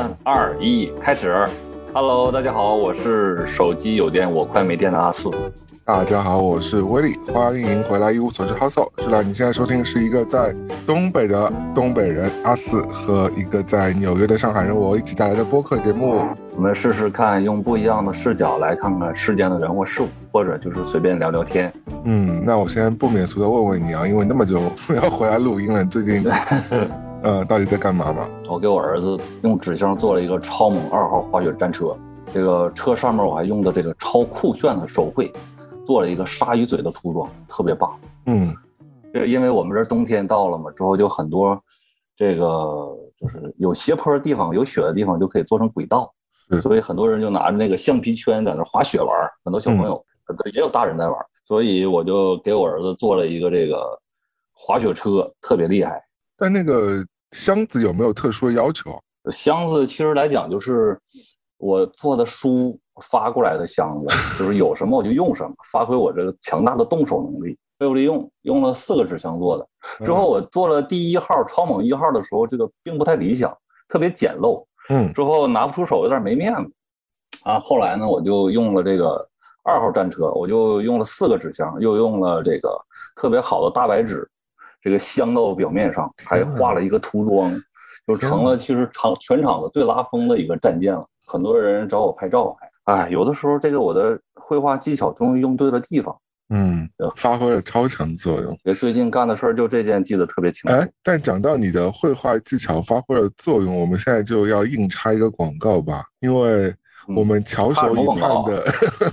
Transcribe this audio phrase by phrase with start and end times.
[0.00, 1.46] 三二一，开始。
[1.92, 5.28] Hello，大家好，我是手机有电我快没电的阿四。
[5.84, 8.88] 大家好，我是威力，欢迎回来一无所知 Hustle。
[8.96, 10.56] 是的，你现在收听是一个在
[10.86, 16.24] 东北的东北人阿四和一个在纽约的上海人我一起带来的播客节目。
[16.56, 21.70] 我们试试看，用不一样的视角来看看世间的人或事物，或者就是随便聊聊天。
[22.04, 24.62] 嗯，那我先不免俗的问问你啊，因为那么久
[24.96, 26.24] 要回来录音了，最近
[27.22, 28.28] 呃到底在干嘛嘛？
[28.48, 31.96] 我给我儿子用纸箱做了一个超猛二号滑雪战车，
[32.32, 35.32] 这个车上面我还用的这个超酷炫的手绘。
[35.86, 37.98] 做了一个鲨鱼嘴的涂装，特别棒。
[38.26, 38.54] 嗯，
[39.12, 41.60] 这因为我们这冬天到了嘛，之后就很多
[42.16, 46.12] 这个就是有斜坡的地方、有雪的地方就可以做成轨道，
[46.62, 49.08] 所以很多人就拿着那个橡皮圈在那滑雪玩。
[49.44, 50.04] 很多小朋友
[50.52, 53.98] 也有大人在玩，所以我就给我儿子做了一个这个
[54.52, 56.00] 滑雪车，特别厉害。
[56.36, 58.98] 但那个箱子有没有特殊的要求？
[59.30, 60.98] 箱子其实来讲就是
[61.58, 62.78] 我做的书。
[63.08, 64.04] 发过来的箱子
[64.38, 68.30] 就是有什么我就用什么，发挥我这个强大的动手能力，废物利用。
[68.42, 69.66] 用了四个纸箱做的，
[70.04, 73.56] 之后我做了第一号超猛一号的时候，这个并不太理想，
[73.88, 74.62] 特别简陋。
[74.90, 76.70] 嗯，之后拿不出手，有点没面子。
[77.42, 79.26] 啊，后来呢，我就用了这个
[79.62, 82.78] 二号战车，我就用了四个纸箱，又用了这个
[83.16, 84.30] 特别好的大白纸，
[84.82, 87.54] 这个镶到表面上，还画了一个涂装，
[88.06, 91.06] 就成了其实场全场的最拉风的一个战舰了。
[91.26, 92.70] 很多人找我拍照还。
[92.84, 96.16] 哎，有的时候这个我的绘画技巧终于用对了地方，
[96.48, 98.58] 嗯，发挥了超强作用。
[98.74, 100.76] 最近干的事儿就这件，记得特别清楚。
[100.76, 106.74] 哎，但讲到你的绘画技巧发挥了作用，我们现在就要硬插一个广告吧，因为
[107.14, 108.64] 我们翘首以盼的，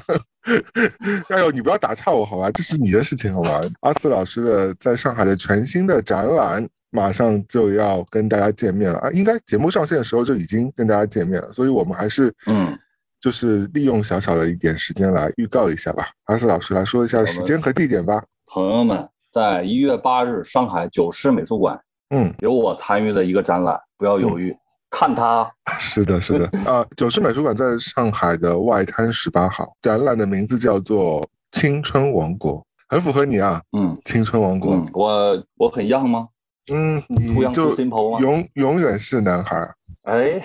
[1.29, 3.61] 哎呦，你不要打岔我好吧，这是你的事情好吧？
[3.81, 12.77] 阿四老师的在上海的全新的展览马上就要跟大家见面了啊，应该节目上线的时候就已经跟大家见面了，所以我们还是嗯。
[13.19, 18.23] 就是利用小小的一点时间来预告一下吧，阿四老师来说一下时间和地点吧。
[18.45, 21.77] 朋友们，在一月八日，上海九市美术馆，
[22.11, 24.55] 嗯，有我参与的一个展览，不要犹豫，
[24.89, 25.49] 看它。
[25.79, 31.21] 是的，是的， 啊，九世美术馆在上海的外滩十八号，展览的名字叫做
[31.51, 32.53] 《青春王国》，
[32.89, 36.27] 很符合你啊，嗯，青春王国，我我很样吗？
[36.69, 37.75] 嗯，你就
[38.19, 39.69] 永永远是男孩。
[40.07, 40.41] 哎，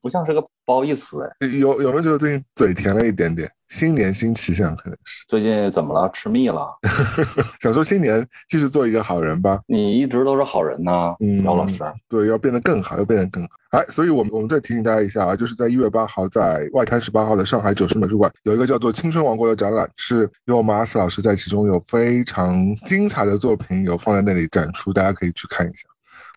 [0.00, 1.46] 不像是个不好意思哎。
[1.48, 3.50] 有有没有觉得最近嘴甜了一点点？
[3.68, 5.24] 新年新气象，可能是。
[5.28, 6.08] 最近怎么了？
[6.12, 6.68] 吃蜜了？
[7.60, 9.60] 想说新年继续做一个好人吧。
[9.66, 11.82] 你一直都是好人呐，姚老师。
[12.08, 13.48] 对，要变得更好，要变得更好。
[13.70, 25.86] 哎，所以我们我们再提醒大家一下啊，就是在一月八号，在外滩十八号的上海九十美术馆有一个叫做《青春王国》的展览，是由我们阿斯老师在其中有非常精彩的作品有放在那里展出，大家可以去看一下。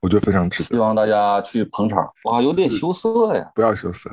[0.02, 2.10] 我觉得非常值得，希望大家去捧场。
[2.26, 3.52] 哇，有点羞涩呀！
[3.54, 4.10] 不要羞涩。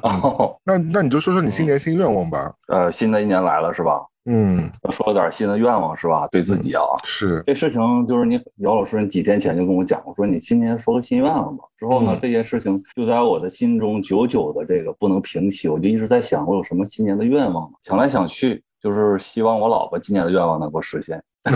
[0.65, 2.53] 那那你就说说你新年新愿望吧。
[2.69, 4.01] 呃，新的一年来了是吧？
[4.29, 6.27] 嗯，说了点新的愿望是吧？
[6.27, 7.41] 对自己啊，是。
[7.47, 11.65] 这事情就是你姚老师，你几天前就跟我讲，我说你今年说个新愿望吧。
[11.77, 17.71] 之后呢，这件事情就在我的心中久久的这个不能平息，我就一直在想，我有什么新年的愿望？
[17.85, 21.21] 想来想去，就是希望我老婆今年的愿望能够实现。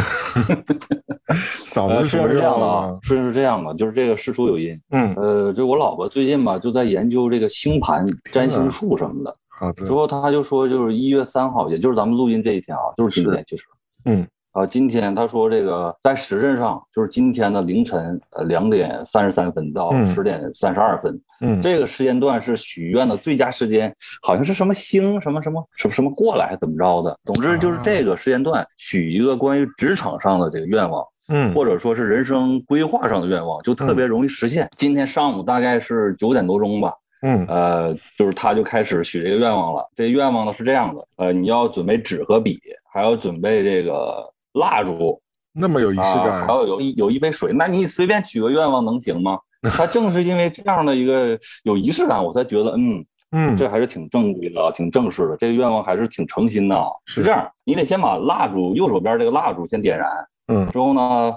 [1.64, 4.76] 嫂子是这样的啊，事情是这样的，就是这个事出有因。
[4.90, 9.36] 嗯，呃，就我老婆最近吧，就在研究这个星盘、占星术什么的。
[9.48, 9.86] 好的。
[9.86, 13.62] 之后他就说，就是一月三号，也就是咱们录音这一天啊，就是今天，其实。
[14.06, 14.26] 嗯。
[14.50, 34.68] 啊，今天他说这个在时辰上，就是今天的凌晨呃两点三十三分到十点三十二分，嗯，这个时间段是许愿的最佳时间，好像是什么星什么什么什么什么过来怎么着的，总之就是这个时间段许一个关于职场上的这个愿望，嗯，或者说是人生规划上的愿望，就特别容易实现。
[34.76, 36.92] 今天上午大概是九点多钟吧，
[37.22, 39.88] 嗯，呃，就是他就开始许这个愿望了。
[39.94, 42.60] 这愿望呢是这样的，呃，你要准备纸和笔，
[42.92, 44.28] 还要准备这个。
[44.54, 45.22] 蜡烛
[45.52, 49.38] 那么有仪式感，还要有一有一杯水，那你随便许个愿望能行吗？
[49.76, 55.36] 他正是因为这样的一个有仪式感，我才觉得，嗯嗯，这还是挺正规的，挺正式的。
[55.36, 56.88] 这个愿望还是挺诚心的啊。
[57.06, 60.10] 是这样，你得先把蜡烛右手边这个蜡烛先点燃，
[60.48, 61.36] 嗯，之后呢，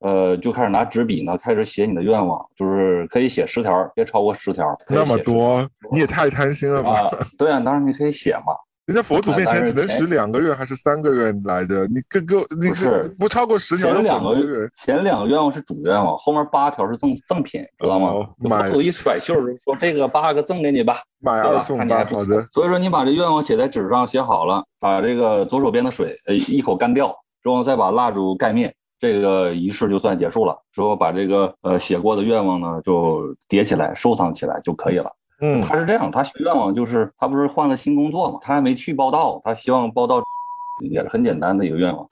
[0.00, 4.76] 呃，就开始拿纸笔呢，开始写你的愿望，就是可以写十条，别超过十条。
[4.88, 7.10] 那么多，你也太贪心了吧？
[7.38, 8.54] 对啊，当然你可以写嘛。
[8.86, 11.86] 人家佛祖面前只能许两个愿还是三个愿来着？
[11.86, 13.92] 你个个你是不超过十条。
[13.94, 18.12] 前两个前两个愿望是主愿望，后面八条是赠赠品，知道吗？
[18.40, 19.34] 佛祖一甩袖
[19.64, 22.44] 说：“这个八个赠给你吧。”买二送八，好的。
[22.50, 30.58] 所以说你把这愿望写在纸上，写好了，把这个左手边的水呃一口干掉，之后再把蜡烛盖灭，这个仪式就算结束了。
[30.72, 35.08] 之后把这个呃写过的愿望呢就叠起来收藏起来就可以了。
[35.42, 40.22] 嗯，他是这样，他许愿望就是他不是换了新工作嘛，他还没去报道，他希望报道
[40.80, 42.06] 也是很简单的一个愿望。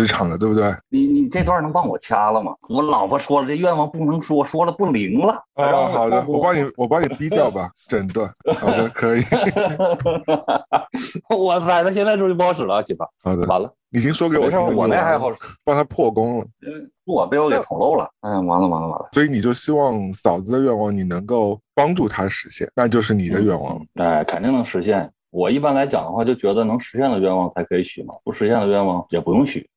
[0.00, 0.74] 职场的对不对？
[0.88, 2.54] 你你这段能帮我掐了吗？
[2.70, 5.34] 我老婆说了，这愿望不能说，说了不灵了。
[5.54, 8.26] 啊，好的，我帮你，我帮你逼掉吧，整段。
[8.56, 9.22] 好的，可以。
[11.44, 13.04] 哇塞，那现在终于不好使了，媳妇。
[13.22, 14.58] 好的，完了，已经说给我听。
[14.74, 16.46] 我那还好使，帮他破功了。
[17.04, 18.08] 我被我给捅漏了。
[18.20, 19.08] 哎呀，完了完了完了。
[19.12, 23.78] 所以你就希望嫂子的愿望你能够帮助她实现，那就是你的愿望。
[23.96, 25.10] 哎，肯定能实现。
[25.30, 29.68] 我一般来讲的话，就觉得能实现的愿望才可以许嘛，不实现的愿望也不用许。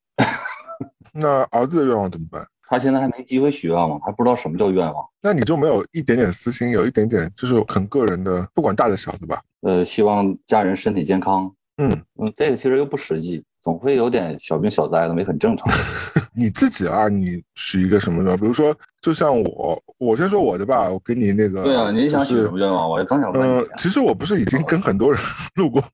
[1.14, 2.44] 那儿子的愿望怎么办？
[2.66, 5.06] 他现在还没机会许愿望，还不知道什么叫愿望。
[5.22, 9.40] 那你就没有一点点私心，有一点点就是很个人的，不管大的小的吧？
[9.60, 11.50] 呃，希望家人身体健康。
[11.76, 15.66] 嗯嗯，这个其实又不实际，总会有点小病小灾的，也很正常。
[16.34, 18.38] 你自己啊，你许一个什么愿望？
[18.38, 21.62] 比如说，就像我，我先说我的吧，我给你那个。
[21.64, 22.88] 对啊，你想许什么愿望？
[22.88, 23.66] 我刚想问你。
[23.76, 25.20] 其实我不是已经跟很多人
[25.56, 25.84] 录过，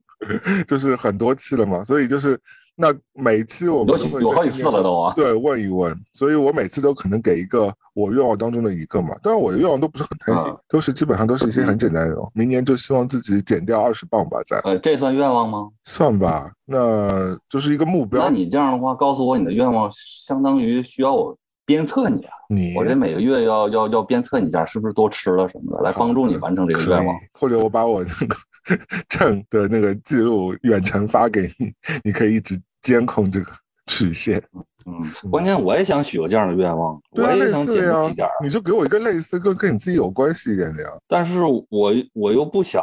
[0.68, 2.38] 就是很多期了嘛，所以就是。
[2.80, 12.16] 那每期我们有好几次了都啊，对，问一问，所以我每次都可能给一个我愿望当中的一个嘛，当然我的愿望都不是很贪心，都是基本上都是一些很简单的。
[12.32, 14.58] 明年就希望自己减掉二十磅吧，在。
[14.64, 15.68] 呃，这算愿望吗？
[15.84, 18.22] 算吧，那就是一个目标。
[18.22, 21.36] 那你这样的话，告诉我你的愿望，相当于需要我
[21.66, 22.32] 鞭策你啊。
[22.48, 27.14] 你我这每个月要要要鞭策你一下，是不是多吃了什么的，来帮助你完成这个愿望？
[27.38, 28.36] 或者我把我那个
[29.10, 31.70] 秤的那个记录远程发给你，
[32.02, 32.58] 你可以一直。
[32.82, 33.52] 监控这个
[33.86, 34.42] 曲线，
[34.86, 37.76] 嗯，关键我也想许个这样的愿望，我也想减
[38.10, 40.88] 一点儿，你就给我一个类似跟跟你自己有关系一点的呀。
[41.06, 42.82] 但是我我又不想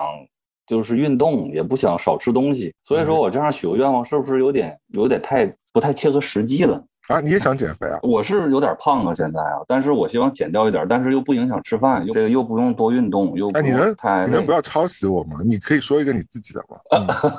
[0.67, 6.83] 就是运动，也不想少吃东西，所以说我这样许个愿望是不是有点有点太不太切合实际了？
[7.07, 7.99] 啊，你也想减肥啊？
[8.03, 15.37] 我是有点胖啊，现在啊，但是我希望减掉一点，但是又不影响吃饭，又这个又不用多运动，又哎，你能太你能不要抄袭我吗？
[15.45, 16.77] 你可以说一个你自己的吗？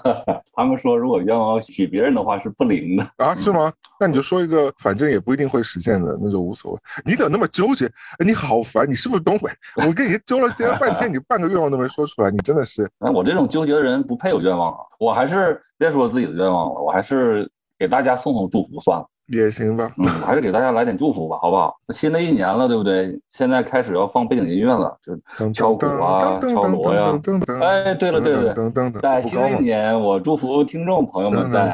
[0.54, 3.34] 他们说如果愿望许别人的话是不灵的啊？
[3.36, 3.72] 是吗？
[4.00, 6.78] 那你就说一个，反正也不一定会实现的，那就无所谓。
[7.04, 7.90] 你怎么那么纠结？
[8.24, 9.50] 你好烦，你是不是东北？
[9.86, 12.90] 我跟你纠了结了半天，你半个愿望都没说出来，你真的是。
[13.00, 14.78] 哎，我这种纠结的人不配有愿望啊！
[14.98, 17.48] 我还是别说自己的愿望了，我还是
[17.78, 19.06] 给大家送送祝福算了。
[19.28, 21.74] 也行吧，嗯，还是给大家来点祝福吧，好不好？
[21.90, 23.18] 新的一年了，对不对？
[23.28, 24.96] 现在开始要放背景音乐了，
[25.36, 27.20] 就敲鼓啊，敲锣呀。
[27.60, 28.54] 哎，对了对了，
[29.00, 31.70] 在新的一年，我祝福听众朋友们在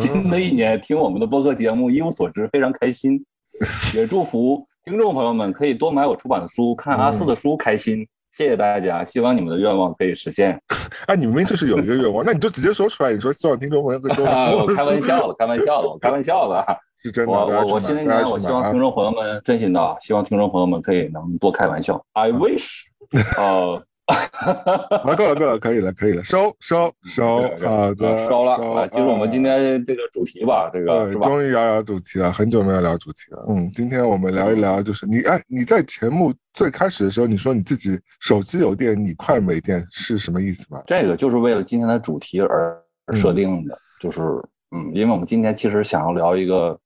[0.00, 3.22] 新的一年听我们的播客节目一无所知，非常开心。
[3.94, 8.06] 也祝福听众朋友们可以多买我出版的书，看阿四的书，开心。
[8.36, 10.60] 谢谢大家，希望你们的愿望可以实现。
[11.06, 13.10] 哎， 你明明就是有一个愿望，那你就直接说出来。
[13.12, 14.26] 你说希望听众朋友可以多。
[14.60, 16.66] 我开玩笑的，开玩笑的，我开玩笑的。
[17.06, 17.32] 是真的。
[17.32, 22.04] 我我我新的一年，我希望听众朋友们真心的，希望听众朋友们可以能多开玩笑。
[22.12, 22.84] I wish。
[23.38, 23.82] 哦。
[24.06, 28.52] 了，够了，够了，可以了，可以了，收收收，好的，收了。
[28.76, 31.26] 啊进入我们今天这个主题吧，这个是吧？
[31.26, 33.44] 终于聊聊主题了，很久没有聊主题了。
[33.48, 40.80] 嗯，今天我们聊一聊，就是你哎，你在节目最开始的时候，你说你自己手机有电，你快没电是什么意思吗？
[40.86, 42.80] 这个就是为了今天的主题而
[43.12, 44.20] 设定的，就是
[44.70, 46.78] 嗯，因为我们今天其实想要聊一个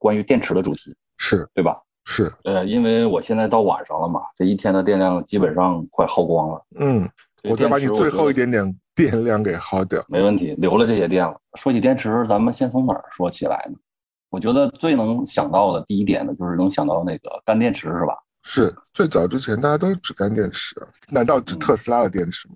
[0.00, 1.78] 关于电池的主题，是对吧？
[2.06, 6.64] 是，呃，因为我现在到晚上了嘛，这一天的电量基本上快耗光了。
[6.80, 7.08] 嗯，
[7.44, 10.02] 我再把你最后一点点电量给耗掉。
[10.08, 11.38] 没问题，留了这些电了。
[11.54, 13.76] 说起电池，咱们先从哪儿说起来呢？
[14.30, 18.16] 我觉得最能想到的第一点呢，就是能想到那个干电池，是吧？
[18.42, 20.74] 是，最早之前大家都是指干电池，
[21.10, 22.54] 难道指特斯拉的电池吗？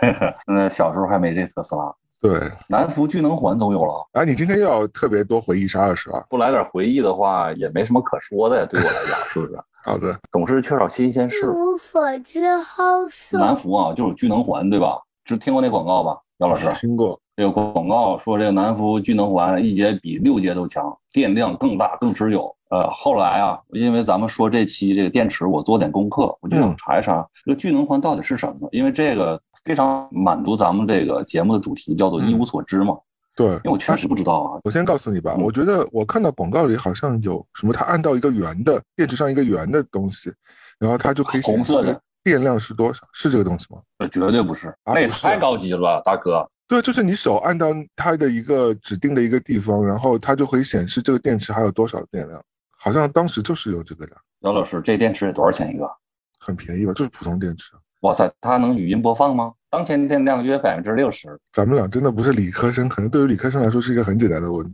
[0.48, 1.94] 那小时候还没这特斯拉。
[2.20, 4.08] 对，南孚聚能环总有了。
[4.12, 6.24] 哎，你今天又要特别多回忆杀了是吧？
[6.30, 8.66] 不来点回忆的话，也没什么可说的呀。
[8.68, 9.58] 对我来讲，是不是？
[9.84, 11.50] 好的，总是缺少新鲜事。
[11.50, 13.38] 无所知好色。
[13.38, 14.98] 南孚啊，就是聚能环，对吧？
[15.24, 16.68] 就听过那广告吧，姚老师？
[16.80, 17.20] 听过。
[17.36, 22.52] 这个广告说，这个南孚聚能环一节比六节都强，电量更大、更持久。
[22.70, 28.68] 呃，后来啊，因为咱们说这期这个电池，我做点功课，我就想查一查这个聚能环到底是什么。
[28.72, 29.40] 因为这个。
[29.66, 32.96] 非常满足咱们这个节目的主题，叫做一无所知嘛。
[33.34, 34.60] 对，因为我确实不知道啊。
[34.62, 40.32] 我先告诉你吧，我觉得我看到广告里好像有什么，它按到一个圆的电池上一个圆的东西，
[40.78, 43.06] 然后它就可以红色的电量是多少？
[43.12, 43.80] 是这个东西吗？
[43.98, 46.48] 呃，绝对不是，那也太高级了，大哥。
[46.68, 52.40] 对，就是你手按到它的一个指定的一个地方，然后它就会显示这个电池还有多少电量。
[52.78, 54.16] 好像当时就是有这个的。
[54.42, 55.90] 姚老师，这电池得多少钱一个？
[56.38, 57.72] 很便宜吧，就是普通电池。
[58.00, 59.52] 哇塞，它能语音播放吗？
[59.70, 61.38] 当前电量约百分之六十。
[61.52, 64.72] 咱们俩真的不是理科生，可能对于理科生来说是一个很简单的问题。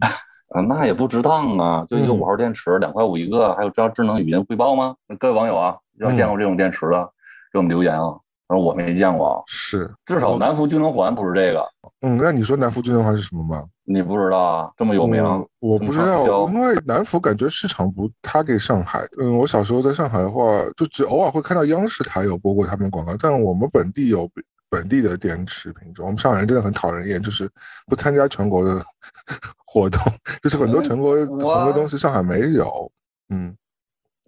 [0.49, 3.55] 啊，那也不值当啊，就一个五号电池，两块五一个。
[3.55, 4.95] 还有知道智能语音汇报吗？
[5.19, 7.11] 各位网友啊，要见过这种电池的，
[7.53, 8.11] 给我们留言啊。
[8.49, 9.43] 反正我没见过。
[9.47, 11.67] 是，至少南孚聚能环不是这个。
[12.03, 13.65] 嗯，那你说南孚聚能环是什么吗？
[13.85, 14.71] 你不知道啊？
[14.77, 15.23] 这么有名？
[15.61, 19.07] 我不知道，因为南孚感觉市场不他给上海。
[19.21, 20.43] 嗯，我小时候在上海的话，
[20.77, 24.29] 就只偶尔会看到央视台有播过他们的广告，但我们本地有
[24.69, 26.07] 本地的电池品种。
[26.07, 27.49] 我们上海人真的很讨人厌，就是
[27.87, 28.83] 不参加全国的
[29.65, 30.01] 活动，
[30.43, 32.91] 就是很多全国很多东西上海没有。
[33.29, 33.57] 嗯。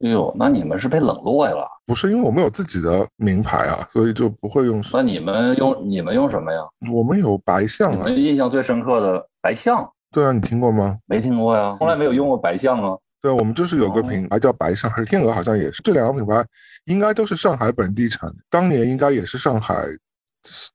[0.00, 1.66] 哎呦，那你们是被冷落呀了？
[1.86, 4.82] 不是，因为我们有自己的名牌啊，所以就不会用。
[4.92, 6.60] 那你们用你们用什么呀？
[6.92, 8.04] 我们有白象啊。
[8.06, 9.86] 你们印象最深刻的白象？
[10.10, 10.98] 对啊，你听过吗？
[11.06, 12.96] 没听过呀，从来没有用过白象啊。
[13.20, 15.82] 对，我们就是有个品牌叫白象，还是天鹅，好像也是。
[15.82, 16.44] 这两个品牌
[16.84, 19.84] 应该都是上海本地产，当年应该也是上海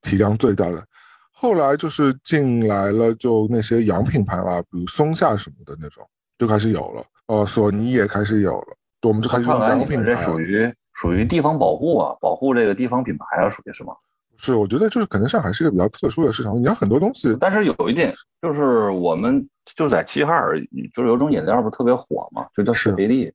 [0.02, 0.84] 体量最大的。
[1.32, 6.04] 后来就是进来了，就那些洋品牌啦，比如松下什么的那种，
[6.38, 7.04] 就开始有了。
[7.28, 8.76] 哦，索尼也开始有了。
[9.04, 13.94] 我们就开始用洋品牌，这属于属于地方保护啊，保护这个地方品牌啊，属于是吗？
[14.36, 17.38] 是，我觉得就是可能上海是一个比较特殊的市场，你要很多东西。
[17.40, 20.60] 但是有一点就是我们就在齐齐哈尔，
[20.94, 23.32] 就是有种饮料不特别火嘛，就叫雪菲力。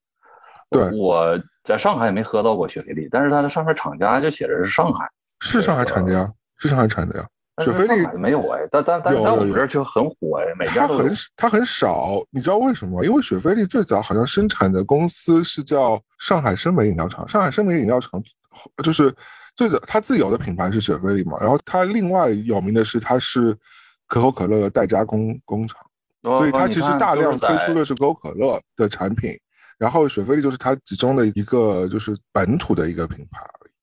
[0.68, 5.08] 对，我在上海也没喝到过雪菲力，但是它的上面厂家就写着是上海，
[5.40, 7.26] 是上海产的呀，是上海产的呀。
[7.62, 13.04] 雪菲力没有哎，但但但是在我们这儿就很火哎，每家很它很少，你知道为什么吗？
[13.06, 18.20] 因为雪菲力最早好像生产的公司是叫上海生美饮料厂，上海生美饮料厂
[18.82, 19.14] 就是
[19.54, 23.56] 最早它自有的品牌是雪菲力嘛，然后它另外有名的是它是
[24.08, 25.80] 可口可乐的代加工工厂，
[26.22, 29.30] 所以它其实大量推出的是可口可乐的产品，
[29.78, 33.38] 然后雪菲力就是它其中的一个就是本土的一个品牌。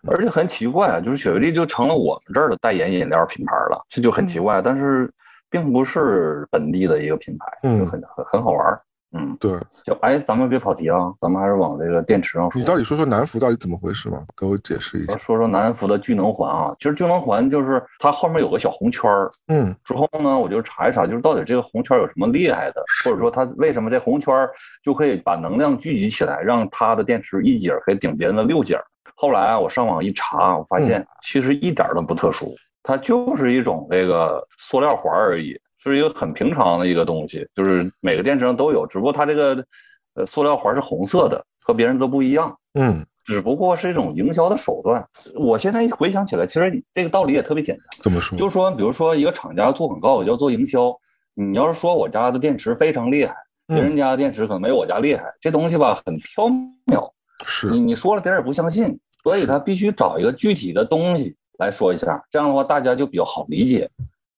[0.08, 4.62] 而且很奇怪啊，就是雪菲力就成了我们这儿的代言饮料品牌了，这就很奇怪。
[4.62, 5.12] 但是，
[5.50, 8.80] 并不是本地的一个品牌，就很很很好玩。
[9.14, 9.52] 嗯，对。
[9.84, 12.58] 就哎，咱们别跑题啊，咱们还是往这个电池上说。
[12.58, 14.24] 你到底说说南孚到底怎么回事吧？
[14.38, 15.18] 给我解释一下。
[15.18, 19.30] 说说南孚的聚能环啊，其实聚能环就是它后面有个小红圈儿。
[19.48, 19.76] 嗯。
[19.84, 24.34] 之后呢，我就查一查，就是到底这个红圈有什么厉害的，或者说它为什么这红圈
[24.82, 28.80] 就可以把能量聚集起来，让它的电池一节可以顶别人的六节。
[29.22, 39.64] 后来啊，我上网一查，我发现其实一点都不特殊，它就是一种这个塑料环而已，是一个很平常的一个东西，就是每个电池上都有，只不过它这个
[40.16, 42.52] 呃塑料环是红色的，和别人都不一样。
[42.74, 45.08] 嗯，只不过是一种营销的手段。
[45.36, 47.86] 我现在一回想起来，其实这个道理也特别简单。
[48.02, 48.36] 怎么说？
[48.36, 50.92] 就是说，比如说一个厂家做广告要做营销，
[51.36, 53.36] 你要是说我家的电池非常厉害，
[53.68, 56.52] 别人家的电池可能没有我家厉害，这东西吧很缥
[56.88, 57.08] 缈。
[57.44, 59.00] 是你你说了，别人也不相信。
[59.24, 63.90] 所以他必须找一个具体的东西来说一下，这样的话大家就比较好理解，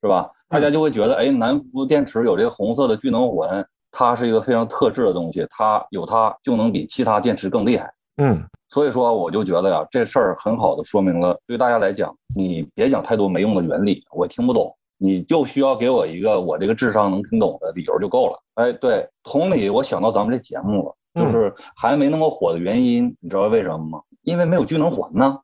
[0.01, 0.29] 是吧？
[0.49, 7.91] 大家就会觉得，哎，南孚电池有这个红色的聚能环，它是一个非常特质的东西，它有它就能比其他电池更厉害。
[8.17, 18.39] 嗯，所以说我就觉得呀，这事儿很好的说明了，对大家来讲，你别讲太多没用的原理，我听不懂，你就需要给我一个我这个智商能听懂的理由就够了。
[18.55, 24.01] 哎，对，同理，我想到咱们这节目了，就是还没那么火的原因，你知道为什么吗？
[24.24, 25.39] 因为没有聚能环呢，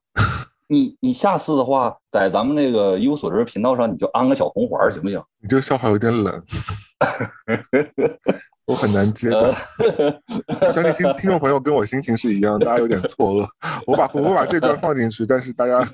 [0.67, 5.21] 你你下次的话，在咱们那个一无所知频道上，你就安个小红环，行不行？
[5.41, 6.43] 你这个笑话有点冷，
[8.65, 9.29] 我很难接。
[9.31, 13.45] 我相信听听众朋友跟我心情是一样，大家有点错愕。
[13.87, 15.81] 我把我把这段放进去，但是大家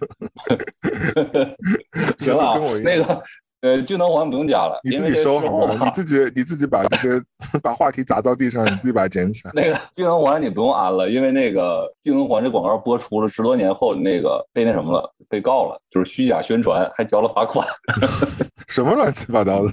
[2.19, 3.23] 行了，那个。
[3.65, 5.85] 呃，聚能环不用加了， 你自己收好吗？
[5.85, 7.19] 你自己你自己把这些
[7.63, 9.51] 把话题砸到地上，你自己把它捡起来。
[9.59, 17.67] 那个聚能环你不用安了，因为那个聚能环这广告播出了十多年后，那个被那什么了，被告了，就是虚假宣传，还交了罚款。
[18.69, 19.71] 什么乱七八糟的？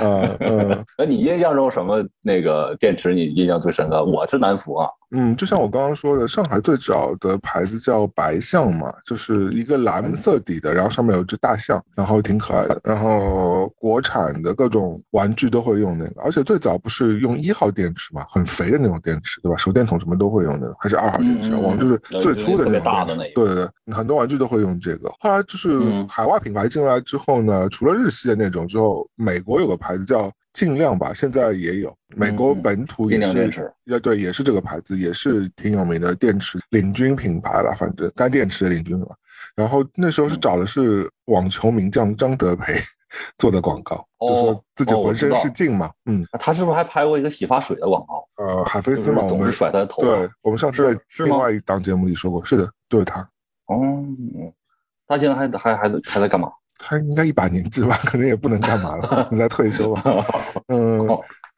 [0.00, 0.84] 嗯嗯。
[0.96, 4.02] 那你印象中什么那个电池你印象最深刻？
[4.02, 4.88] 我是南孚啊。
[5.12, 12.80] 嗯，就像我刚刚说的，上海最早的牌子叫白象嘛，就是一个蓝色底的，然后上面有只大象，然后挺可爱的。
[12.84, 19.56] 然后国产的各种玩具都会用那个，而且最早不是用一号电池嘛，很肥的那种电池，对吧？
[19.56, 23.32] 手电筒什么都会用那个，还是二号电池，我们就是最粗的那种电池。
[23.34, 25.08] 对对对，很多玩具都会用这个。
[25.18, 30.30] 后来就是海外品牌进来之后呢，除了日系的那种之后，美国有个牌子叫。
[30.52, 39.14] 尽量吧，现在也有美国本土也是，呃，对，也是这个牌子，也是挺有名的电池领军品牌了，反正干电池的领军吧。
[39.54, 42.74] 然后那时候是找的是网球名将张德培
[43.38, 45.90] 做的广告，就说自己浑身是劲嘛。
[46.06, 48.28] 嗯，他是不是还拍过一个洗发水的广告？
[48.44, 50.02] 呃，海飞丝嘛，总是甩他的头。
[50.02, 53.20] 对，我们上次在另外一档节目里说过，是的，就是他。
[53.66, 54.04] 哦，
[55.06, 56.50] 他现在还还还还在干嘛？
[56.82, 60.02] 他应该一把年纪吧，可能也不能干嘛了，你 在退休吧。
[60.68, 61.06] 嗯，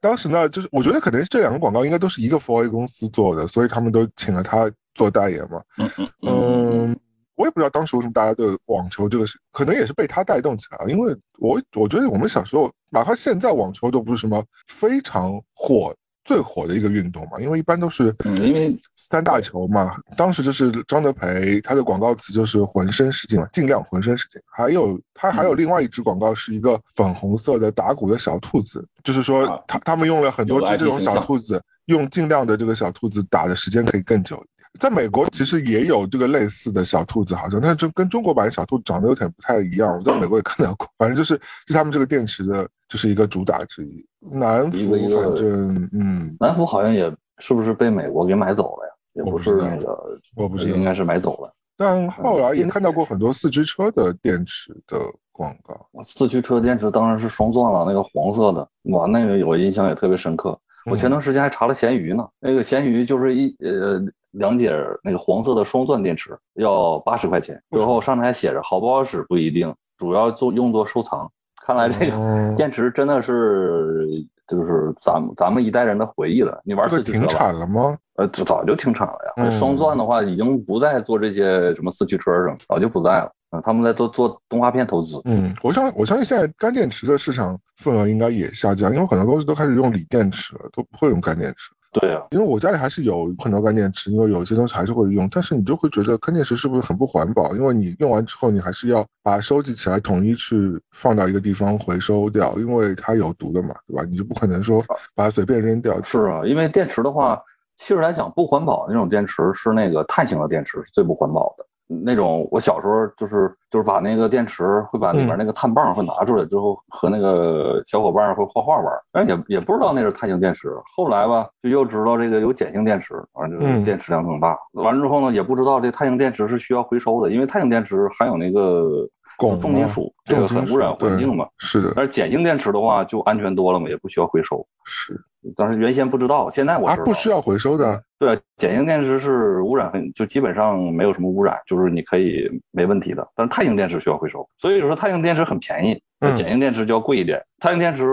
[0.00, 5.62] 当时呢，就是我觉得可能这两个广告应该都是一个 For A 公司做的，所以他们都请了他做代言嘛。
[5.79, 5.91] 嗯
[6.23, 7.00] 嗯。
[7.35, 10.91] 我也不知道当时为什么大家对网球这个是，可能也是被他带动起来了。
[10.91, 15.93] 因为我我觉得我们小时候，哪怕现在网球都不是什么非常火。
[16.25, 19.97] 最火的一个运动嘛，因为一般都是因为三大球嘛。
[20.17, 24.41] 当时就是张德培，他的广告词就是浑身使劲嘛，尽量浑身使劲。
[24.47, 34.43] 还有他还有另外一支广告是一个粉红色的打鼓的小兔子，就是说他他们用了很多只这种小兔子，用尽量的这个小兔子打的时间可以更久。
[34.81, 39.95] 在美国其实也有这个类似的小兔子，好像，但是就跟中国版小兔长得有点不太一样。
[39.95, 44.05] 我在美国也看到过，反正就是是他们这个电池的，就是一个主打之一。
[44.19, 48.93] 南孚反正嗯，南孚好像也是不是被美国给买走了呀？
[49.12, 51.55] 也不是那个，我不是应该是买走了。
[51.76, 54.99] 但后来也看到过很多四驱车的电池的
[55.33, 55.87] 广告。
[56.05, 60.59] 四驱车电池当然是双钻了，那个黄色的，哇，那个我印象也特别深刻。
[60.91, 64.02] 我前段时间还查了闲鱼呢，那个闲鱼就是一呃。
[64.33, 71.31] 两节那个黄色的双钻电池要八十块钱，最后上面还写着好不好使不一定，主要做用作收藏。
[71.65, 74.07] 看来这个电池真的是
[74.49, 76.61] 就是咱们咱们一代人的回忆了。
[76.65, 77.97] 你玩四驱车停产了吗？
[78.17, 79.51] 呃，早就停产了呀。
[79.51, 83.31] 双钻的话已经不再做这些什么四驱车什么，早就不在了。
[83.62, 85.21] 他们在做做动画片投资。
[85.27, 91.71] 嗯，我相我相信现在干电池的市场份额应该也下降，因为很多东西都开始用锂电池了，都不会用干电池。
[91.92, 97.54] 对啊，因为我家里还是有很多干电池，因为有些东西还是会用，但是你就会觉得干电池是不是很不环保？
[97.54, 104.02] 因为你用完之后，你还是要把收集起来，统一去放到一个地方回收掉，因为它有毒的嘛，对吧？
[104.08, 104.82] 你就不可能说
[105.14, 106.00] 把它随便扔掉。
[106.02, 107.38] 是啊，因为电池的话，
[107.76, 111.62] 其实来讲不环保的那种电池是那个碳型的电池是最不环保的。
[112.04, 120.74] 那种我小时候就是就是把那个电池会把里边那个碳棒会拿出来之后和那个小伙伴会画画玩，但也也不知道那是碳性电池。
[120.96, 124.57] 后来吧就又知道这个有碱性电池，完了就是电池量更大。
[124.72, 131.46] 完了之后呢也不知道这碳性电池是需要回收的，因为碳性电池含有那个重金属，这个很污染环境嘛。
[131.58, 131.92] 是的。
[131.96, 134.66] 但是碱性电池的话就安全多了嘛，也不需要回收。
[134.85, 135.20] 是。
[135.56, 137.04] 但是原先不知道，现在我知道。
[137.04, 138.00] 不需要回收的。
[138.16, 143.26] 对，碱性电池是污染很，就基本上没有什么污染，就是你可以没问题的。
[143.35, 147.42] 但是碳性电池需要回收，所以说碳性电池很便宜，碱性电池就要贵一点。
[147.58, 148.08] 碳性电池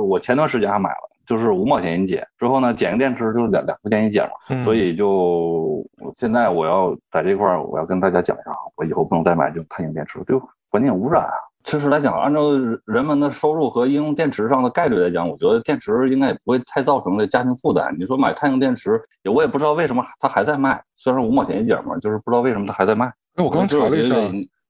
[0.00, 2.22] 我前段时间还买了，就是五毛钱一节。
[2.38, 5.82] 之后呢，碱性电池就是两两块钱一节嘛，所以就
[6.18, 10.38] 现在我要在这块儿，我要跟大家讲一下啊，我以后不能再买这种碳性电池，对
[10.76, 11.32] 环境污染啊。
[11.64, 12.52] 其实来讲，按照
[12.84, 17.92] 人们的收入和应用电池上的概率来讲，我觉得电池应该也不会太造成这家庭负担。
[17.98, 23.06] 你说买碳性电池，我也不知道为什么它还在卖，虽然五毛钱一节嘛，就是不知道为什么它还在卖。
[23.34, 24.14] 哎，我刚查了一下，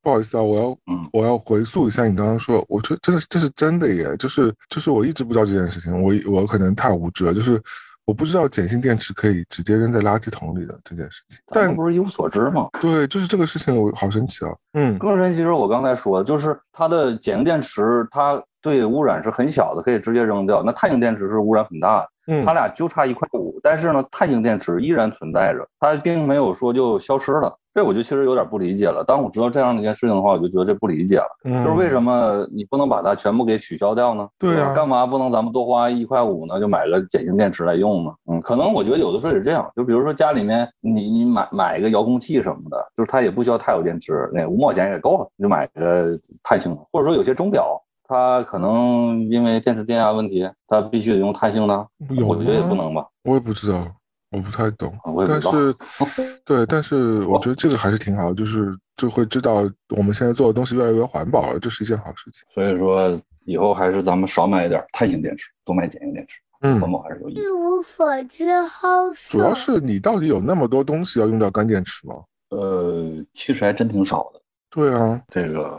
[0.01, 7.61] 不好意思啊，我要嗯，我要回溯一下你刚刚说，我觉得这是这是真的耶，就是就是我一直不知道这件事情，我我可能太无知了，就是。
[8.07, 12.69] 我不知道碱性电池可以直接扔在垃圾桶里的这件事情，但不是一无所知吗？
[12.81, 14.55] 对，就是这个事情，我好神奇啊！
[14.75, 20.61] 嗯，更神奇是我刚才说的，就是它的碱性电池，它对污染是很小的，可以直接扔掉。
[20.61, 22.09] 那碳性电池是污染很大的。
[22.29, 27.57] 嗯，它俩就差一块五，但是呢，碳性电池依然存在着，它并没有说就消失了。
[27.73, 29.05] 这我就其实有点不理解了。
[29.07, 34.29] 当我知道这样的一件事情的话，我就觉得这不理解了，就是为什么你不能把它全部给取消掉呢？
[34.41, 36.59] 对啊，干嘛不能咱们多花一块五呢？
[36.59, 38.11] 就买个碱性电池来用呢？
[38.33, 47.81] 嗯，可能我觉得有的时候也是这样，就比如说家里面你你买买一个遥控器什么的，就是它也不需要太有电池，那五毛钱也够了，你就买个碳性的，或者说有些钟表。
[48.09, 51.89] 它可能因为电池电压问题，它必须得用碳性的，
[52.27, 53.07] 我觉得也不能吧。
[53.25, 53.85] 我也不知道，
[54.31, 54.93] 我不太懂。
[55.27, 55.75] 但是，
[56.45, 62.43] 对，但是我觉得这个还是挺好，就是就会知道我们现在做的东西越来越环保了，这是一件好事情。
[62.49, 66.39] 所以说，以后还是咱们少买一点碳性电池，多买碱性电池。
[66.61, 67.41] 嗯，环保还是有意义。
[67.41, 68.89] 一无所知，好
[69.29, 72.15] 主要是你到底有那么多东西要用到干电池吗？
[72.51, 74.41] 呃，其实还真挺少的。
[74.71, 75.79] 对啊，这个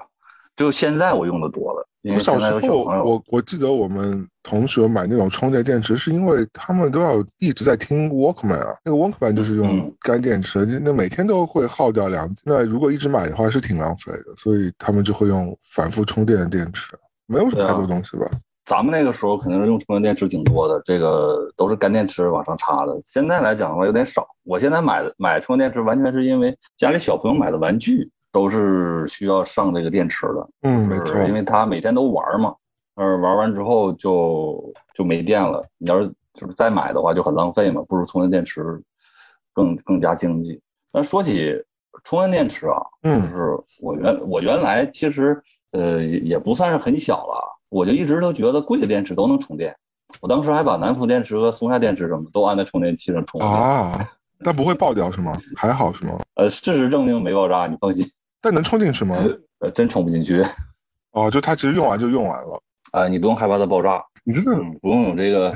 [0.55, 1.86] 就现在我用的多了。
[2.13, 18.29] 我小时候，我我记得我们同学买那种充电电池，是因为他们都要一直在听 Walkman 啊，那个 Walkman 就是用干电池，那每天都会耗掉两，那如果一直买的话是挺浪费的，所以他们就会用反复充电的电池，没有什么太多东西吧？
[18.65, 22.93] 咱们那个时候肯定是用充电电池挺多的，这个都是干电池往上插的。
[23.05, 28.09] 现在来讲的话有点少，我现在买的买充电电池完全是因为家里小朋友买的玩具。
[28.31, 32.53] 都是需要上这个电池的，嗯，没错，因为他每天都玩嘛，
[32.95, 35.65] 呃，玩完之后就就没电了。
[35.77, 38.81] 你要是就是再买的话，就很浪费嘛，不如充电电池
[39.53, 40.61] 更更加经济。
[40.91, 41.53] 那说起
[42.03, 49.75] 充电电池啊，嗯，就是我原我原来其实呃也不算是很小了，我就一直都觉得贵的电池都能充电。
[50.21, 53.99] 我当时还把南孚电池和松下电池什么都安在充电器上充啊。
[54.43, 55.39] 但不会爆掉是吗？
[55.55, 56.19] 还好是吗？
[56.35, 58.05] 呃，事实证明没爆炸，你放心。
[58.41, 59.15] 但能充进去吗？
[59.59, 60.43] 呃，真充不进去。
[61.11, 62.61] 哦，就它其实用完就用完了。
[62.91, 65.53] 啊，你不用害怕它爆炸，你真的不用有这个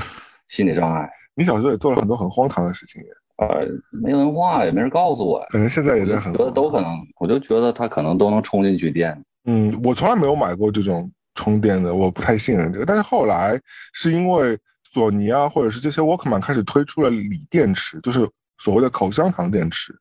[0.48, 1.10] 心理障碍。
[1.36, 3.02] 你小时候也做了很多很荒唐的事情，
[3.38, 3.48] 呃，
[3.90, 5.46] 没文化也没人告诉我。
[5.50, 9.24] 可能现在也在很觉得都可能，我就觉得它可能都能充进去电。
[9.46, 12.86] 嗯，我从来没有买过这种充电的，我不太信任这个。
[12.86, 13.60] 但是后来
[13.94, 14.58] 是因为
[14.92, 18.30] 索尼啊，或者是这些 Walkman 开始推出了锂电池，就是
[18.62, 19.92] 所谓的口香糖电池，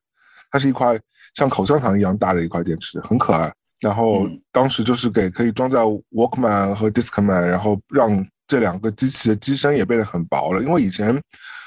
[0.51, 0.99] 它是一块
[1.33, 3.51] 像口香糖一样大的一块电池，很可爱。
[3.79, 5.79] 然后当时就是给可以装在
[6.11, 10.61] Walkman 和 Discman，然后让这两个机器的机身也变得很薄了。
[10.61, 11.19] 因为以前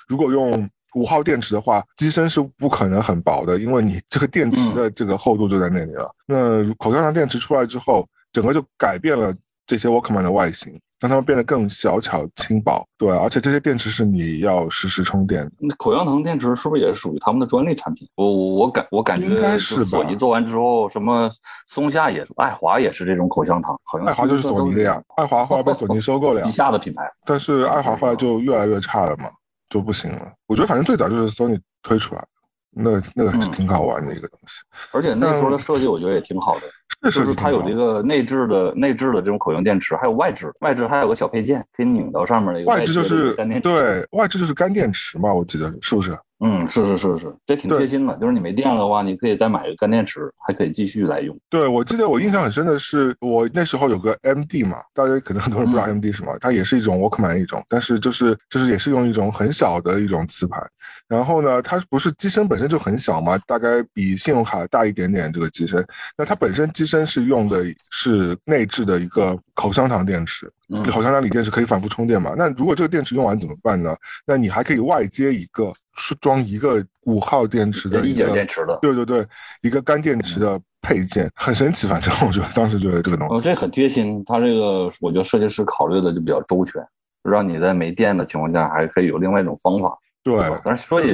[0.07, 6.09] 如果用五号电池的话，机身是不可能很薄的，因为你 这个电池的这个厚度就在那里了。
[6.27, 9.35] 那口香糖电池出来之后，整个就改变了
[9.67, 10.81] 这些 Walkman 的外形。
[11.01, 15.53] 让它们变得更小巧轻薄，对，而且这些电池是你要实时充电的。
[15.59, 18.09] 那口香糖电池是不是也是属于他们的专利产品？
[18.15, 21.31] 我我我感我感觉应该是索尼做完之后，什么
[21.69, 25.03] 松下也是，爱华也是这种口香糖，好像爱华就是索尼的呀。
[25.17, 27.03] 爱华后来被索尼收购了呀， 旗下的品牌。
[27.27, 29.29] 但是爱华后来就越来越差了嘛，
[29.69, 30.33] 就不行了。
[30.47, 32.25] 我觉得反正最早就是索尼推出来，
[32.71, 34.55] 那那个是挺好玩的一个东西。
[34.93, 36.63] 而且那时候的设计我觉得也挺好的。
[37.11, 46.17] 就是它有这个内置的内置的这种口径电池，还有外置，外置还有个小配件可以拧到上面的一个外置就是干电池，对，外置就是干电池嘛，我记得是不是？
[46.41, 48.15] 嗯，是是是是，这挺贴心的。
[48.17, 51.35] 就是你没电了的话，你可以再买一个干电池，还可以继续来用。
[51.49, 60.61] 对，我记得我印象很深的是，我那时候有个 MD 嘛，大家可能很多人不知道 MD 什么，它也是一种 Walkman 一种，但是就是就是也是用一种很小的一种磁盘。
[61.09, 65.83] 然后呢，它不是机身本身就很小嘛，大概比信用卡大一点点这个机身。
[66.19, 70.51] 那它本身机身是用的是内置的一个口香糖电池，
[70.85, 72.35] 口香糖锂电池可以反复充电嘛。
[72.37, 73.95] 那如果这个电池用完怎么办呢？
[74.27, 75.73] 那你还可以外接一个。
[75.97, 79.25] 是装一个五号电池的一节电池的，对对对，
[79.63, 81.87] 一个干电池的配件，很神奇。
[81.87, 84.21] 反正我觉得当时觉得这个东西，哦，这很贴心。
[84.27, 86.85] 它这个我觉得设计师考虑的就比较周全，
[87.23, 89.97] 让你在没电的情况下还可以有另外一种方法。
[90.25, 91.13] 对，但是说起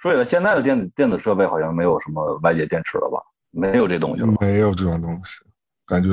[0.00, 3.22] 说起来，现在的电子电子设备好像没有什么外接电池了吧？
[3.52, 5.38] 没有这东西了，没有这种东西，
[5.86, 6.08] 感觉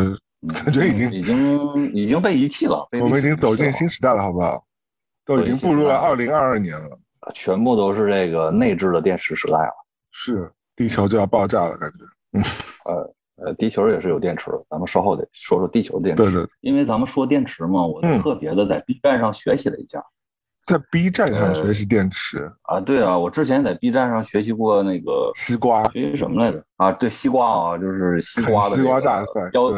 [0.48, 2.88] 感觉已经已经已经被遗弃了。
[3.00, 4.64] 我们已经走进新时代了，好不好？
[5.26, 7.00] 都已经步入了二零二二年了。
[7.34, 9.74] 全部都是这个内置的电池时代了，
[10.12, 12.06] 是地球就要爆炸了，感觉。
[12.34, 12.44] 嗯，
[12.84, 16.24] 呃呃，地球也是有电池的，咱们稍后得说说地球电池。
[16.24, 16.46] 对对。
[16.60, 20.04] 因为咱们说电池嘛，我特别的在 B 站上学习了一下，
[20.66, 22.82] 在 B 站上学习电池啊？
[22.82, 26.62] 对啊，我之前在 B 站上学习过那个西瓜，学习什么来着？
[26.76, 29.72] 啊，对，西瓜啊，就是西瓜的西瓜大赛标，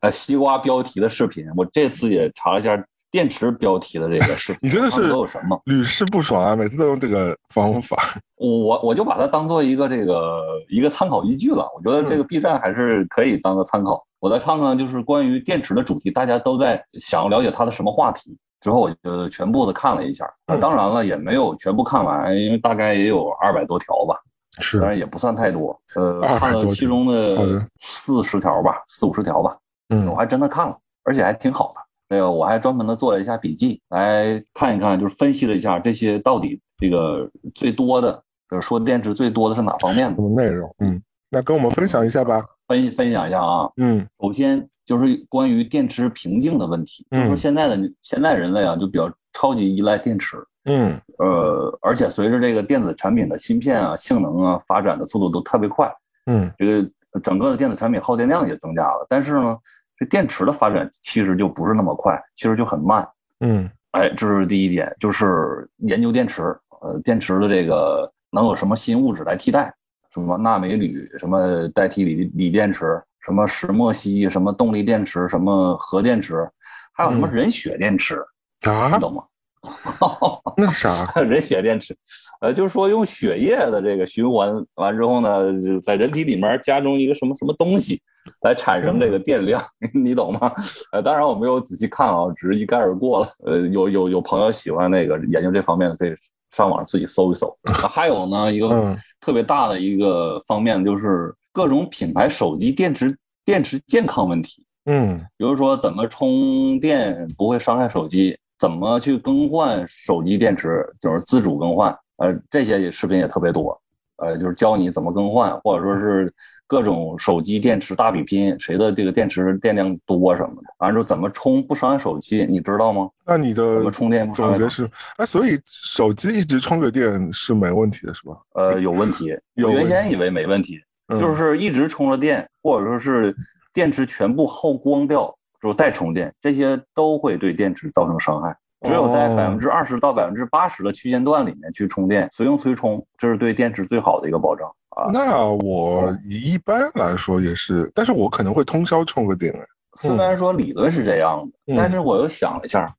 [0.00, 2.82] 呃，西瓜标题的视频，我这次也查了一下。
[3.10, 6.54] 电池标题的这个视频， 你真的是都有什么屡试不爽啊？
[6.54, 7.96] 每次都用这个方法，
[8.36, 11.66] 我我就把它当做一个这个一个参考依据了。
[11.74, 14.04] 我觉得这个 B 站还是可以当个参考。
[14.20, 18.36] 我再看看，就是关于电池的主题，大家都在想了解它的什么话题。
[18.60, 20.30] 之后我就全部的看了一下，
[20.60, 24.14] 当然了，也没有全部看完，因为大概也有二百多条吧，
[24.60, 25.74] 是，当然也不算太多。
[25.94, 29.56] 呃，看了其中的四十条吧，四五十条吧。
[29.90, 31.80] 嗯，我还真的看了，而且还挺好的。
[32.10, 38.12] 这个我还专门的做了一下笔记，来看一看，就是分析了一下这些到底这个最多的，
[38.50, 40.74] 就是说电池最多的是哪方面的内容？
[40.78, 42.42] 嗯，那跟我们分享一下吧。
[42.66, 43.70] 分分享一下啊。
[43.76, 47.06] 嗯，首先就是关于电池瓶颈的问题。
[47.10, 47.28] 嗯。
[47.28, 50.38] 就是现在的现在人类啊，就比较超级依赖电池。
[50.64, 50.98] 嗯。
[51.18, 55.94] 呃，而且随着这个电子产品的芯片啊、性能啊发展的速度都特别快。
[56.24, 56.50] 嗯。
[56.56, 56.90] 这个
[57.22, 59.58] 整个的电子产品耗电量也增加了，但是呢。
[59.98, 63.06] 这电池的发展其实就不是那么快，其实就很慢。
[63.40, 69.74] 嗯，哎，这是第一点，就是研究电池，呃，电池的这个能有什么新物质来替代？
[70.12, 71.10] 什么钠镁铝？
[71.18, 73.02] 什么代替锂锂电池？
[73.20, 74.30] 什么石墨烯？
[74.30, 75.28] 什么动力电池？
[75.28, 76.48] 什么核电池？
[76.92, 78.24] 还有什么人血电池？
[78.62, 79.24] 啊，你懂吗？
[80.56, 81.94] 那啥， 人血电池，
[82.40, 88.00] 呃，就是说用血液的这个循环完之后呢，在人体里面加装一个什么什么东西。
[88.42, 89.62] 来产生这个电量，
[89.92, 90.52] 你懂吗？
[90.92, 93.28] 呃，当然我没有仔细看啊，只是一概而过了。
[93.44, 96.14] 呃，有有有朋友喜欢那个研究这方面的，可以
[96.50, 97.56] 上网自己搜一搜。
[97.64, 104.64] 还有呢，一个特别大的一个方面就是各种品牌手机电池电池健康问题。
[104.86, 111.94] 嗯，比如说怎么充电不会伤害手机，怎么去更换手机电池，就是自主更换。
[112.16, 113.78] 呃，这些视频也特别多。
[114.18, 116.32] 呃，就是教你怎么更换，或者说是
[116.66, 123.08] 各种手机电池大比拼，谁的这个电池电量多什么的，完了之后怎么充不伤害手机，你知道吗？
[123.24, 124.58] 那你的怎么充电不伤害？
[124.58, 128.36] 总结是，哎，所以手机一直充着电是没问题的，是吧？
[128.54, 129.36] 呃，有问题。
[129.54, 133.34] 有原先以为没问题，嗯就是一直充着电，或者说是
[133.72, 138.56] 电池全部耗光掉之后再充电，这些都会对电池造成伤害。
[138.82, 145.10] 只有在哦百分之二十到百分之八十的区间段里面去充电，随用随充，这是对电池最好的一个保障啊。
[145.12, 152.94] 那我一般来说也是，但是我可能会通宵充个电，哎，虽然说理论是这样的，嗯但是我又想了一下，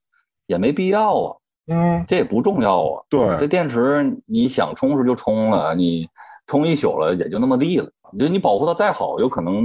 [0.47, 1.35] 也没必要啊，
[1.67, 3.03] 嗯，这也不重要啊。
[3.09, 6.07] 对这，电池你想充时就充了，你
[6.47, 7.89] 充一宿了也就那么地了。
[8.19, 9.63] 就你保护它再好，有可能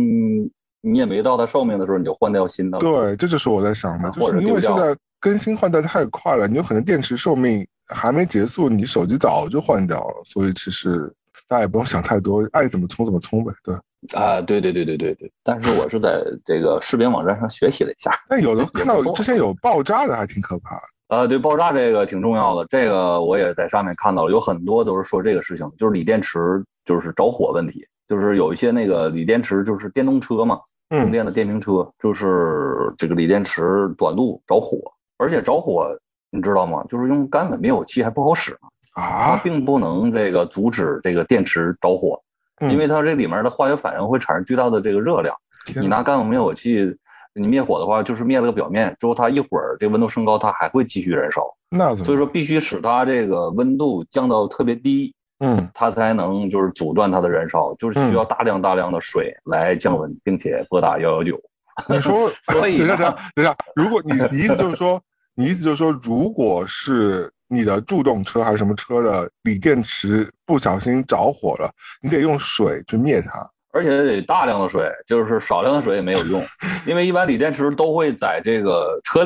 [0.83, 2.81] 你也没到它寿命的时候你就换掉新的了。
[2.81, 11.11] 对，这就是我在想的，就或者是因为现在更新换代太快了，你有可能电池寿命还没结束，你手机早就换掉了，所以其实
[11.49, 13.75] 大家也不用想太多， 爱怎么充怎么充呗，对。
[14.13, 15.33] 啊，对对对对对对。
[15.43, 18.11] 但是我是在这个视频网站上学习了一下。
[18.29, 20.83] 但 有的看到之前有爆炸的，还挺可怕的。
[21.17, 30.61] 啊，对，爆炸这个挺重要的，这个我也在上面看到了，有很多都是说这个事情，就是锂电池就是着火问题，就是有一些那个锂电池就是电动车嘛，
[30.91, 34.79] 充嗯，电的电瓶车，就是这个锂电池短路着火，
[35.25, 35.89] 而且着火
[36.31, 36.85] 你知道吗？
[36.89, 42.21] 就是用干粉灭火器还不好使呢，它啊，并不能这个阻止这个电池着火，
[42.61, 45.35] 嗯因为它这里面的化学反应会产生巨大的这个热量。
[45.75, 46.95] 你拿干粉灭火器，
[47.35, 51.43] 你灭火的话，就是灭了个表面之后，它一会儿这个温度升高，它还会继续燃烧。
[51.71, 51.95] 那？
[51.97, 61.41] 所以说，必须使它这个温度降到特别低，嗯，它才能就是阻断它的燃烧，就是需要大量大量的水来降温，并且拨打幺幺九。
[61.89, 65.01] 你说， 所以等一下，等一下，等一下，如果你你意思就是说，
[65.35, 71.71] 你意思就是说，如果是你的助动车还是什么车的锂电池不小心着火了，
[72.03, 73.49] 你得用水去灭它。
[73.73, 76.41] 而且得大量的水，就是少量的水也没有用，
[76.87, 79.25] 因为一般锂电池都会在这个车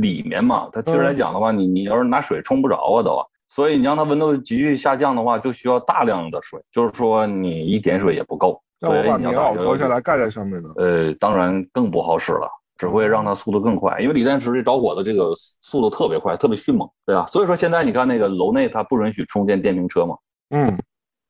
[0.00, 10.68] 里面嘛，它其实来讲的话，你你要是拿水冲不着啊都啊，所以你让它温度急剧下降的话，就需要大量的水，就是说你一点水也不够，那我把棉袄脱下来，来盖在上面呢？
[10.78, 12.50] 呃，当然更不好使了。
[12.78, 17.26] 只会让它速度更快，因为锂电池这着火的这个速度特别快，特别迅猛，对吧？
[17.26, 20.16] 所以说现在你看那个楼内它不允许充电电瓶车嘛，
[20.50, 20.78] 嗯，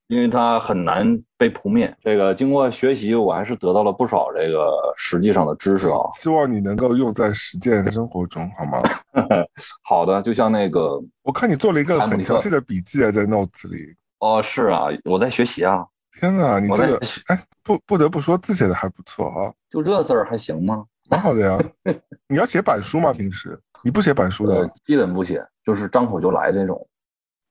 [0.09, 1.95] 因为它很难被扑灭。
[2.03, 5.99] 这个经过学习，我还是得到了不少这个实际上的知识啊。
[6.13, 8.83] 希望你能够用在实践生活中，好吗？
[9.83, 13.95] 好的，就像那个我看你做了一个很详细的笔记啊，在 notes 里。
[14.19, 15.85] 哦，是啊，我在学习啊，
[16.19, 20.85] 天哪，你这个在哎，不不得不说字写的还不错啊，就这字儿还行吗？
[21.11, 21.59] 蛮好的呀。
[22.29, 23.13] 你要写板书吗？
[23.13, 26.87] 平时你不写板书呃的，，基本不写，就是张口就来这种，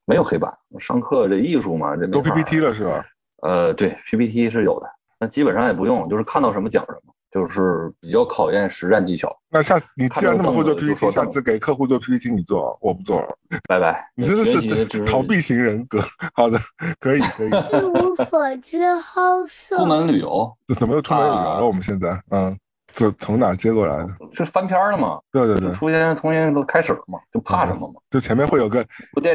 [0.04, 0.52] 没有黑板。
[0.78, 3.04] 上课这艺术嘛，这没都法 PPT 了是吧？
[3.42, 4.88] 呃，对，PPT 是有的，
[5.18, 9.28] 那基本上也不用，就是看到什么讲什么，就是比较考验实战技巧。
[9.48, 13.28] 那下次你既然那么会做 PPT，下次给客户做 PPT 你做啊，我不做了。
[13.68, 15.98] 拜拜，你真的是逃避型人格。
[16.34, 16.58] 好的，
[16.98, 17.48] 可以可以。
[17.48, 19.76] 一无所知，好色。
[19.78, 21.66] 出门旅游怎么又出门旅游啊了？
[21.66, 22.58] 我们现在，嗯，
[22.96, 24.08] 从从哪接过来的？
[24.32, 28.84] 是翻篇儿了吗，对对对，出现重新都开始了嘛，就怕什么嘛，就前面会有个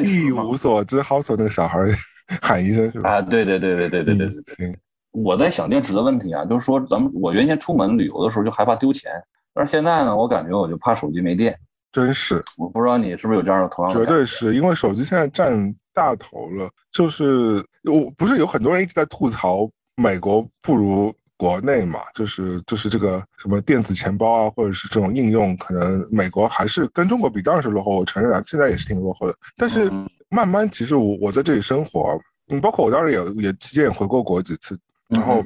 [0.04, 0.58] 一无。
[0.58, 1.90] 所知，好所那个小孩儿
[2.42, 3.12] 喊一声是吧？
[3.12, 4.56] 啊，对对对对对对对对嗯对。
[4.56, 4.78] 行，
[5.12, 9.12] 我在想电池的问题啊，就是说咱们我原先出门旅游的时候就害怕丢钱，
[9.54, 11.58] 但是现在呢，我感觉我就怕手机没电。
[11.92, 16.70] 真是，我不知道你是不是有这样的同样的绝对是因为手机现在占大头了。
[16.90, 29.36] 就是我不是有很多人一直在吐槽美国不如国内嘛，就是就是这个什么电子钱包啊，或者是这种应用，可能美国还是跟中国比当然是落后，我承认啊，现在也是挺落后的。
[29.58, 34.78] 但是嗯慢慢，其实我我在这里生活，嗯，包括我当时也也期间也回过国几次，
[35.08, 35.44] 然后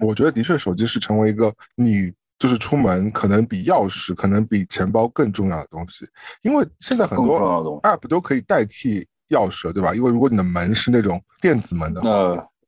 [0.00, 6.04] 我觉得的确手机是成为一个你就是出门可能比钥匙，可能比钱包更重要的东西，
[6.42, 9.94] 因为现在很多 app 都可以代替钥匙了，对吧？
[9.94, 12.08] 因为如果你的门是那种电子门的话，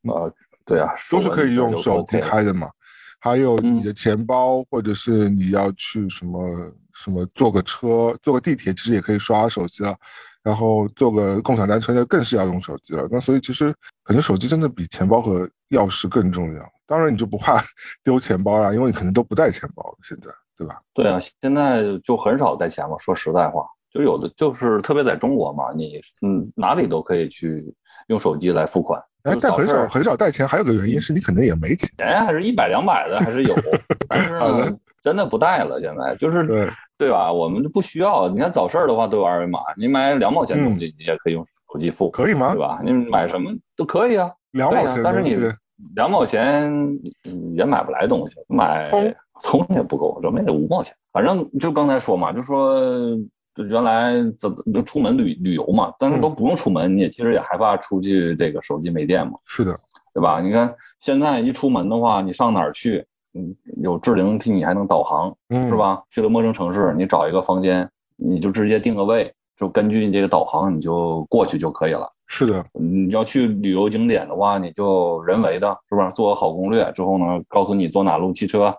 [0.01, 0.33] 那呃，
[0.69, 2.71] 对啊，都是可以用手机开的嘛。
[3.21, 9.97] 还有嗯你的钱包，或者是你要去什么什么坐个车、坐个地铁，其实也可以刷手机了。
[10.41, 13.07] 然后坐个共享单车，那更是要用手机了。
[13.11, 16.73] 那所以其实可能手机真的比钱包和钥匙更重要。
[16.87, 17.61] 当然你就不怕
[18.05, 20.81] 丢钱包啦，因为你可能都不带钱包了，现在对吧？
[20.95, 22.97] 对啊，现在就很少带钱嘛。
[22.99, 27.75] 说实在话，就有的就是特别在中国嘛，你嗯哪里都可以去
[28.07, 29.03] 用手机来付款。
[29.31, 31.89] 哎，但很少很少带钱，还有个原因是你可能也没钱。
[31.99, 33.55] 钱还是一百两百的还是有，
[34.09, 35.81] 但是呢， 真的不带了。
[35.81, 37.33] 现在就是对，对吧？
[37.33, 38.29] 我们就不需要。
[38.29, 42.53] 你看早市儿的话都有二维码，你买两毛钱东嗯西你也可以用手机付，可以吗？
[42.55, 42.81] 对吧？
[42.85, 45.37] 你买什么都可以啊，两毛钱，但是你
[45.95, 46.73] 两毛钱
[47.55, 48.85] 也买不来东西，买
[49.41, 50.95] 充也不够，怎么也得五毛钱。
[51.13, 52.81] 反正就刚才说嘛，就说
[53.65, 59.39] 原来怎就出门旅旅游嘛，但是都不用出门，你也其实也害怕出去这个手机没电嘛。
[59.45, 59.79] 是的，
[60.15, 60.41] 对吧？
[60.41, 63.05] 你看现在一出门的话，你上哪儿去？
[63.35, 66.03] 嗯，有智灵替你还能导航，是吧？
[66.11, 72.11] 去了陌生城市，你找一个房间，你就直接定个位，就根据你这个导航，你就过去就可以了。
[72.27, 78.75] 是的，你要去旅游景点的话，你就人为的，是吧做个好攻略之后呢，告诉你坐哪路汽车，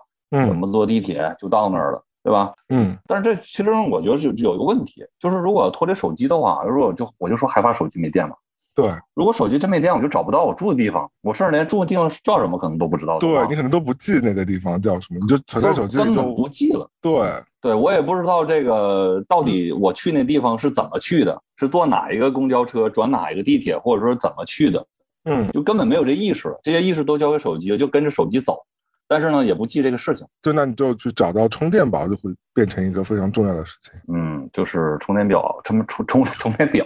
[0.46, 2.52] 怎么坐地铁就到那儿了，对吧？
[2.68, 2.96] 嗯。
[3.06, 8.34] 但是这其实我觉得是有一个问题，就是如果脱离手机的话，如果就我就说害怕手机没电嘛。
[8.72, 13.18] 对，如果手机真没电，我就找不到我住的地方，我甚至连住的地方叫什么可能都不知道。
[13.18, 16.88] 对你可能都不记那个地方叫什么，你就存在手机里根本不记了。
[17.02, 24.86] 对，对我也不知道这个到底我去那地方是怎么去的，是坐哪一个公交车，转哪一个地铁，或者说怎么去的，
[25.24, 28.64] 嗯，就根本没有这意识，这些意识都交给手机了，就跟着手机走。
[29.10, 30.24] 但是呢，也不记这个事情。
[30.40, 33.92] 对那你就去找到充电宝，就会变成一个非常重要的事情。
[34.14, 36.84] 嗯，就是充电表，什么充充充电表，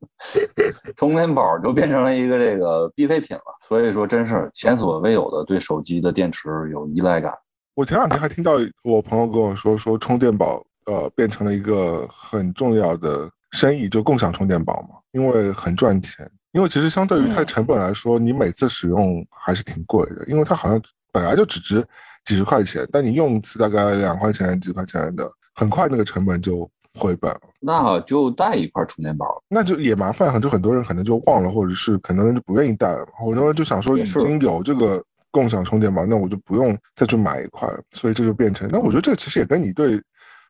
[0.94, 3.42] 充电宝就变成了一个这个必备品了。
[3.66, 7.32] 所以说，真是前所未有的对手机的电池有依赖感。
[7.74, 16.30] 我前两天还听到我朋友跟我说，说充电宝呃变成了一个很重要的生意，就共享充电宝嘛，因为很赚钱。
[16.52, 20.78] 因为其实相对于它的成本来说，你每次使用还是挺贵的，因为它好像。
[21.12, 21.84] 本来就只值
[22.24, 27.40] 几十块钱，但你用一次大概两块钱、几块钱的，很快那个成本就回本了。
[27.60, 33.06] 那就带一块充电宝，那就也麻烦，很多很多人可能就忘了，或者是可能就不愿意带了。
[33.14, 37.80] 很多人就想说，已经有这个共享充电宝，那我就不用再去买一块了。
[37.92, 40.00] 所以这就变成，那我觉得这个其实也跟你对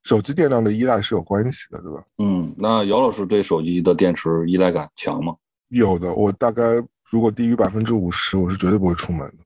[0.05, 2.03] 手机电量的依赖是有关系的，对吧？
[2.18, 5.35] 嗯，那姚老师对手机的电池依赖感强吗？
[5.68, 6.62] 有的，我大概
[7.11, 9.44] 如果低于百分之五十，我是绝对不会出门的。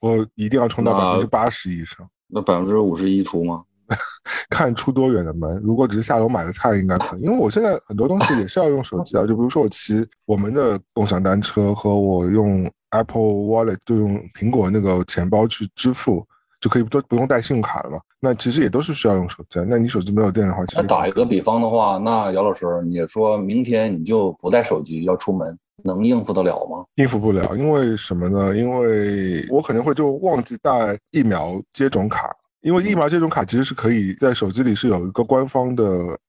[0.00, 2.08] 我一定要充到百分之八十以上。
[2.26, 3.62] 那百分之五十一出吗？
[4.48, 5.60] 看出多远的门。
[5.64, 7.22] 如果只是下楼买个菜，应该可以。
[7.22, 16.24] 因为我现在很多东西也是要用手机啊，就比如说我骑我们的共享单车和我用 Apple Wallet，就用苹果那个钱包去支付，
[16.60, 17.98] 就可以都不用带信用卡了嘛。
[18.20, 19.58] 那其实也都是需要用手机。
[19.66, 25.58] 那你手机没有电的话，那打一个比方的话，那姚老师，你说明天你就不带手机要出门？
[25.84, 26.84] 能应付得了吗？
[26.96, 28.56] 应付不了，因为什么呢？
[28.56, 32.30] 因为我可能会就忘记带疫苗接种卡，
[32.62, 35.84] 因为疫苗接种卡其实是可以在手机里是有一个官方的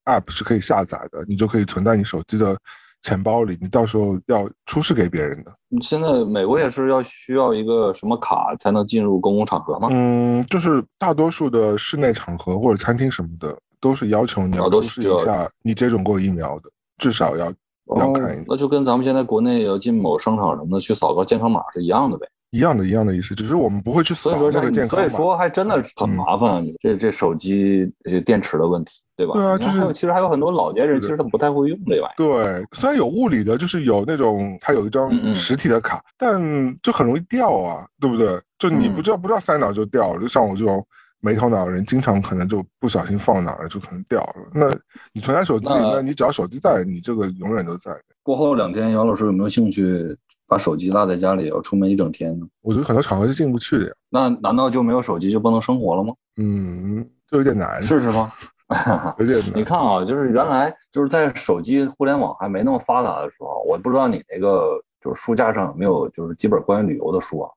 [0.05, 2.57] app 是可以下载的，你就可以存在你手机的
[3.01, 5.51] 钱包里，你到时候要出示给别人的。
[5.81, 9.87] 现在美国也是要需要一个什么卡才能进入公共场合吗？
[9.91, 17.51] 嗯，就是大多数的室内场合或者餐厅什么的，都是要求你要出示一下你接种过疫苗的，至少要。
[17.99, 25.05] 要看，那就跟咱们现在国内要进某商场什么的去扫个健康码是一样的呗，一样的，一样的意思，只是我们不会去扫那个健康码。
[25.05, 29.33] 所以说还真的很麻烦，这这手机这电池的问题，对吧？
[29.33, 32.15] 对啊，就是其实还有很多老年人，其实他不太会用这玩意儿。
[32.17, 36.41] 对，虽然有物理的，就是有那种他有一张实体的卡，但
[36.81, 38.39] 就很容易掉啊，对不对？
[38.57, 40.85] 就你不知道不知道塞哪就掉了，就像我这种。
[41.21, 44.49] 没头脑的人经常可能就不小心放哪了，就可能掉了。
[44.53, 44.69] 那
[45.13, 47.95] 你存在手机里，那你只要手机在，你这个永远都在。
[48.23, 52.45] 过后两天，姚老师有没有兴趣把手机落在家里，要出门一整天呢？
[52.61, 53.93] 我觉得很多场合是进不去的呀。
[54.09, 56.13] 那难道就没有手机就不能生活了吗？
[56.37, 57.81] 嗯，就有点难。
[57.81, 58.31] 试试吗？
[59.19, 59.51] 有点难。
[59.55, 67.51] 你看啊，就是原来就是在手机互联网还没那么发达的时候，我不知道你那个就是书架上有没有就是几本关于旅游的书啊？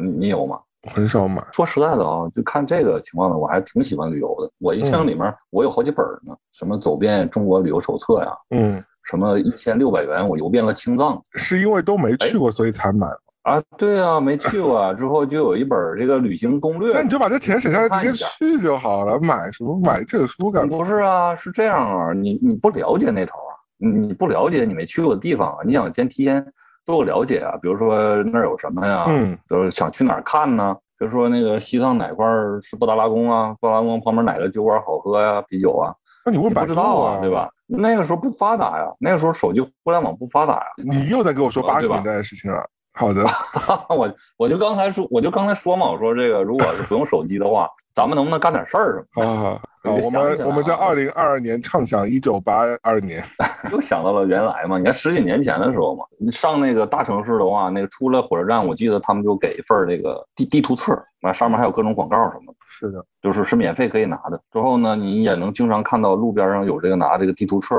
[0.00, 0.60] 你你有吗？
[0.88, 1.44] 很少买。
[1.52, 4.50] 说实在的啊，就看这个情况呢，我还挺喜欢旅游的。
[4.58, 13.06] 我印象里面，我有好几本呢，什么走遍中国旅游手册呀，嗯，什么一千六百元我游遍了青藏，是因为都没去过所以才买
[13.42, 13.60] 啊？
[13.76, 16.94] 对啊，没去过，之后就有一本这个旅行攻略。
[16.94, 20.66] 那你就把这钱省下来直接去就好了，买什么买这个书干？
[20.66, 26.42] 不是啊，是这样啊，你你不了解那头啊，你你不了解你没去过的地方啊，你想先提前。
[26.90, 29.04] 做个了解啊，比如说那儿有什么呀？
[29.08, 30.76] 嗯，就是想去哪儿看呢？
[30.98, 32.26] 比如说那个西藏哪块
[32.62, 33.56] 是布达拉宫啊？
[33.60, 35.40] 布达拉宫旁边哪个酒馆好喝呀？
[35.48, 35.94] 啤酒啊？
[36.26, 37.48] 那你问不知道啊，对吧？
[37.66, 40.66] 那个时候不发达呀，那个时候手机互联网不发达呀。
[40.76, 42.62] 你又在跟我说八十年代的事情了。
[42.92, 43.24] 好的，
[43.88, 49.24] 我我就刚才说，我就刚才说嘛，我说这个如果是不用手机的话，咱们能不能干点事儿什么？
[49.24, 53.22] 啊，我们我们在二零二二年畅想一九八二年，
[53.70, 54.76] 又想到了原来嘛。
[54.76, 62.58] 你看十几年前的时候嘛，你上那个大城市的话，那个出了火车站，我记得他们就给一份这个地地图册，完上面还有各种广告什么的。
[62.66, 64.40] 是的，就是是免费可以拿的。
[64.52, 67.74] 之后呢，你也能经常看到路边上有这个拿这个地图册，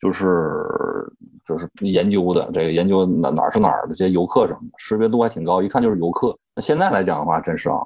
[0.00, 0.64] 就是。
[1.48, 6.38] 就是研究的这个研究哪哪是哪儿的这些游客什么的，识别度还挺高，一看就是游客。
[6.54, 7.78] 那现在来讲的话，真是啊，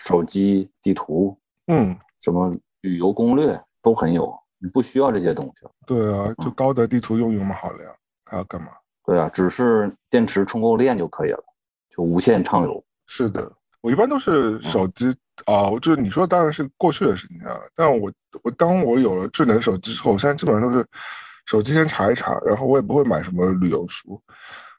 [0.00, 2.50] 手机地图，嗯，什么
[2.80, 5.66] 旅游攻略都很有，你不需要这些东西。
[5.86, 7.90] 对啊，就高德地图用用嘛，好了呀，
[8.24, 8.68] 还要干嘛？
[9.04, 11.44] 对啊，只是电池充够电就可以了，
[11.94, 12.82] 就无线畅游。
[13.06, 13.52] 是的，
[13.82, 15.14] 我一般都是手机
[15.44, 18.10] 啊，就是你说当然是过去的事情啊，但我
[18.42, 20.86] 我当我有了智能手机之后，我现在基本上都是
[21.46, 24.20] 手机先查一查，然后我也不会买什么旅游书。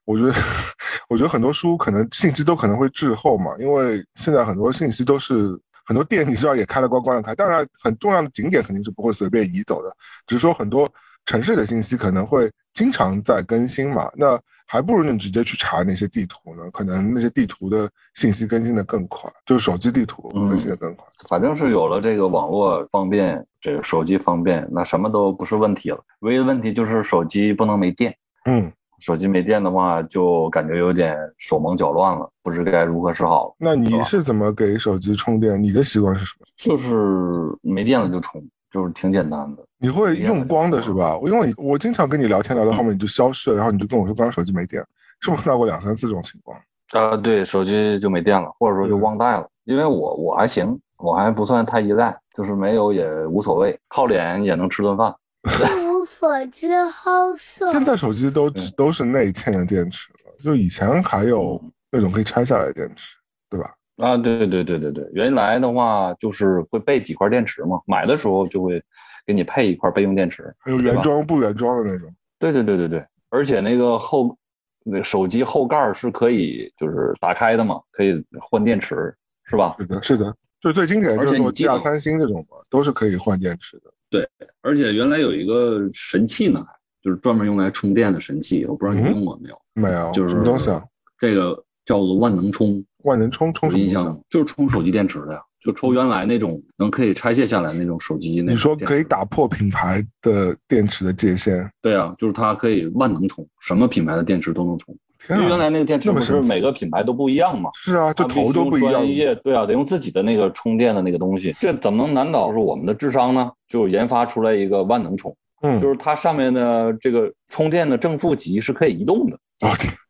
[0.05, 0.33] 我觉得，
[1.09, 9.95] 我觉得很多书可能信息都可能会滞后嘛，因为现在很多信息都是很多店你知道也开了关关了开，当然很重要的景点肯定是不会随便移走的，
[10.27, 10.91] 只是说很多
[11.25, 21.05] 城市的信息可能会经常在更新嘛，那还不如你直接去查那些地图呢，可能那些地图的信息更新的更快，就是手机地图更新的更快。
[21.29, 28.15] 反正是有了这个网络方便，这个手机方便，那什么都不是问题了，唯一的问题就是手机不能没电。
[28.45, 28.71] 嗯。
[28.99, 33.53] 手机没电的话，就感觉有点手忙脚乱了，不知该如何是好。
[33.59, 35.61] 那你是怎么给手机充电？
[35.61, 36.45] 你的习惯是什么？
[36.55, 39.65] 就是没电了就充，就是挺简单的。
[39.83, 41.19] 你会用光的是吧？
[41.25, 44.81] 因为我经常跟你聊天聊到后面你就消失了，然后你就跟我说刚刚手机没电，
[45.19, 46.57] 是不是碰到过两三次这种情况？
[46.91, 49.45] 啊，对，手机就没电了，或者说就忘带了。
[49.65, 55.13] 因为我我还行，我还不算太依赖，就是没有也无所谓，靠脸也能吃顿饭。
[55.43, 57.69] 无所之好色。
[57.71, 61.61] 现在手机都都是内嵌的电池了，就以前还有
[61.91, 63.17] 那种可以拆下来的电池，
[63.49, 63.69] 对吧？
[64.03, 68.83] 啊，对对对对对对，原来的话就是会备几块电池嘛，买的时候就会
[69.25, 72.13] 给你配一块备用电池，还有原装不原装的那种。
[72.37, 74.37] 对对对对对，而且那个后
[74.83, 79.73] 那手机后盖是可以就是打开的嘛，可以换电池，是吧？
[79.79, 83.93] 是的，是的，就最经典的就是诺基亚、三星这种嘛，都是可以换电池的。
[84.09, 84.27] 对，
[84.61, 86.59] 而且原来有一个神器呢，
[87.01, 89.61] 就是专门用来充电的神器，我不知道你用过没有？
[89.73, 90.83] 没有，就是什么东西啊？
[91.17, 92.83] 这个叫做万能充。
[93.03, 93.83] 万能充充什么？
[93.83, 98.41] 印象就是充手机电池的呀，就充原来那种能可以拆卸下来那种手机。
[98.41, 101.69] 你说可以打破品牌的电池的界限？
[101.81, 104.95] 对啊，就是它可以万能充，什么品牌的电池都能充。
[105.29, 107.69] 因为原来那个电池不是每个品牌都不一样嘛？
[107.75, 108.93] 是啊，就头都不一样。
[108.93, 113.51] 专业对啊，得用自己的那个充电的那个东西，这怎么能难倒是我们的智商呢？
[113.67, 119.37] 就研发出来一个万能充，嗯，就是它上面的这个充电的正负极是可以移动的，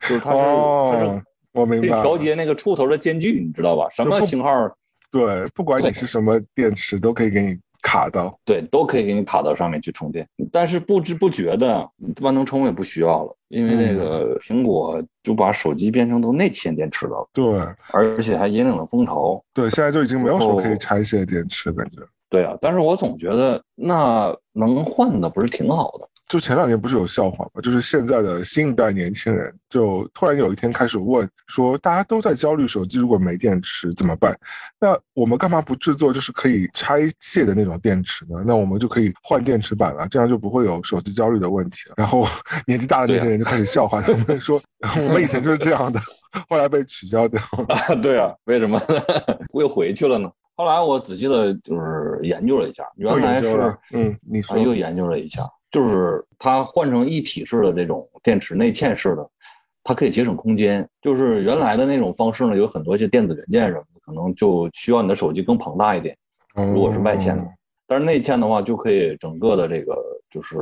[0.07, 0.37] 就是它是
[0.91, 1.23] 它是。
[1.53, 3.87] 我明白，调节那个触头的间距，你知道吧？
[3.89, 4.49] 什么型号？
[5.11, 8.35] 对，不管你是什么电池，都可以给你卡到。
[8.43, 10.27] 对，都可以给你卡到上面去充电。
[10.51, 11.87] 但是不知不觉的，
[12.21, 17.29] 万能充也不需要了，因为那个苹果就把手机变成都内嵌电池了。
[17.31, 17.59] 对，
[17.91, 19.39] 而且还引领了风潮。
[19.53, 21.97] 对，现在就已经没有什么可以拆卸电池感觉。
[22.27, 26.09] 对啊，但是我总觉得那能换的不是挺好的。
[26.33, 27.61] 就前两年不是有笑话吗？
[27.61, 34.35] 就是现在的新一代年轻人，就突然有一天开始问说，大家都在焦虑手机如果没电池怎么办？
[34.79, 38.43] 那我们干嘛不制作就是可以拆卸的那种电池呢？
[38.47, 41.93] 那我们就可以换电池板了，这样就不会有手机焦虑的问题了。
[41.97, 42.25] 然后
[42.65, 44.59] 年纪大的那些人就开始笑话他们说，
[44.97, 45.99] 我们以前就是这样的，
[46.49, 47.95] 后来被取消掉了。
[48.01, 48.81] 对啊，为什么
[49.53, 50.27] 又回去了呢？
[50.55, 55.47] 后来我仔细的就是研究了一下，原来是嗯，你说又研究了一下。
[55.73, 59.27] 就是它换成一体式的这种电池内嵌式的，
[59.83, 60.87] 它可以节省空间。
[61.01, 66.15] 就是原来的那种方式呢，有很多些电子元件什么的，可能就需要你的手机更庞大一点。
[66.53, 67.47] 如果是外嵌的，
[67.87, 69.97] 但是内嵌的话，就可以整个的这个
[70.29, 70.57] 就是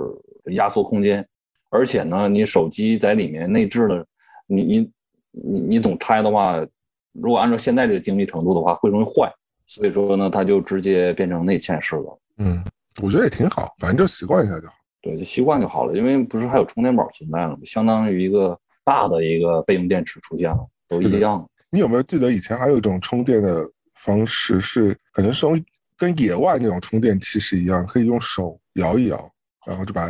[0.53, 1.27] 压缩空间。
[1.69, 4.05] 而且呢，你手机在里面内置的，
[4.47, 4.91] 你你
[5.31, 6.65] 你你总拆的话，
[7.11, 9.29] 如果按照现在这个精密程度的话，会容易坏。
[9.67, 12.19] 所以说呢，它就直接变成内嵌式了。
[12.37, 12.63] 嗯，
[13.01, 14.73] 我觉得也挺好，反正就习惯一下就好。
[15.01, 17.57] 对，就习惯就好了，因为不是还有充电宝存在了吗？
[17.65, 21.43] 相当于一个大的一个备用电池出现了，都一样。
[21.71, 25.59] 你有没有记得以前还有一种充电的方式，是可能是用
[25.97, 29.31] 跟野外那种充电器是一样，可以用手摇一摇，
[29.65, 30.07] 然后就把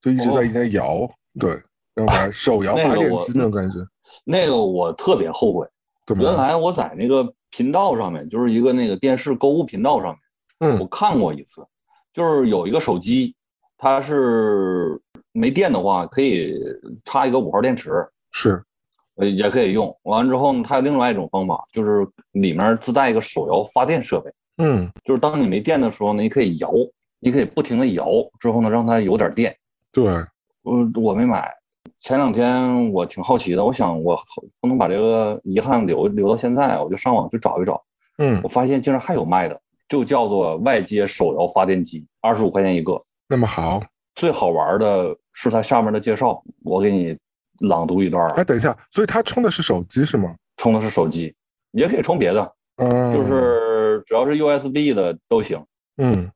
[0.00, 1.50] 就一直在一边摇，对，
[1.94, 3.76] 然后把手摇发电机那种感觉。
[4.24, 5.64] 那个我特别后悔，
[6.16, 10.06] 原来我在那个频道上面，就是一个那个电视购物频道上
[10.60, 11.64] 面，嗯，我看过一次，
[12.12, 13.32] 就是有一个手机。
[13.82, 14.96] 它是
[15.32, 16.56] 没电的话，可以
[17.04, 17.90] 插一个五号电池，
[18.30, 18.62] 是，
[19.16, 19.92] 呃，也可以用。
[20.04, 24.30] 完了之后呢，它有另外一种方法，就是里面自带一个手摇发电设备。
[24.58, 26.72] 嗯，就是当你没电的时候呢，你可以摇，
[27.18, 28.06] 你可以不停的摇，
[28.38, 29.52] 之后呢，让它有点电。
[29.90, 30.04] 对，
[30.62, 31.52] 我我没买。
[32.00, 34.16] 前两天我挺好奇的，我想我
[34.60, 37.82] 不能把这个遗憾留留到现在，我就上网去找一找。
[38.18, 43.02] 嗯，我发现竟然还有卖的，就叫做外接手摇发电机，二十五块钱一个。
[43.28, 43.82] 那么好，
[44.14, 47.16] 最好玩的是它下面的介绍，我给你
[47.60, 48.28] 朗读一段。
[48.32, 50.34] 哎，等一下，所以它充的是手机是吗？
[50.56, 51.34] 充的是手机，
[51.70, 55.64] 也可以充别的，嗯，就是只要是 USB 的都行。
[55.96, 56.30] 嗯，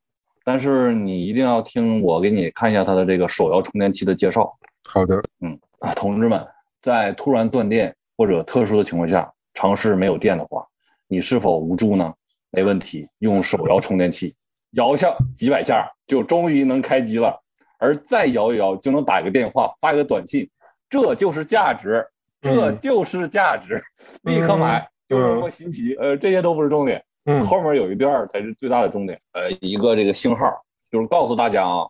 [0.45, 4.51] 但是你一定要听我给你看一下它的这个手摇充电器的介绍。
[4.85, 6.47] 好的，嗯啊，同志们，
[6.81, 10.67] 在突然断电或者特殊的情况下，尝试没有电的话，
[11.09, 12.13] 你是否无助呢？
[12.51, 14.35] 没问题，用手摇充电器
[14.77, 17.39] 摇下几百下，就终于能开机了。
[17.79, 20.49] 而再摇一摇，就能打一个电话，发一个短信，
[20.89, 22.07] 这就是价值，
[22.41, 23.83] 这就是价值，
[24.23, 25.95] 立刻买，就这么新奇。
[25.97, 27.05] 呃，这些都不是重点，
[27.45, 29.21] 后面有一段才是最大的重点。
[29.33, 30.47] 呃，一个这个信号，
[30.91, 31.85] 就是告诉大家啊，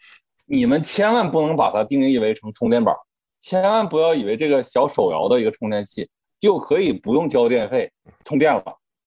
[0.45, 2.97] 你们千万不能把它定义为成充电宝，
[3.41, 6.09] 千万不要以为这个小手摇的一个充电器
[6.41, 7.91] 就可以不用交电费
[8.25, 8.65] 充电了。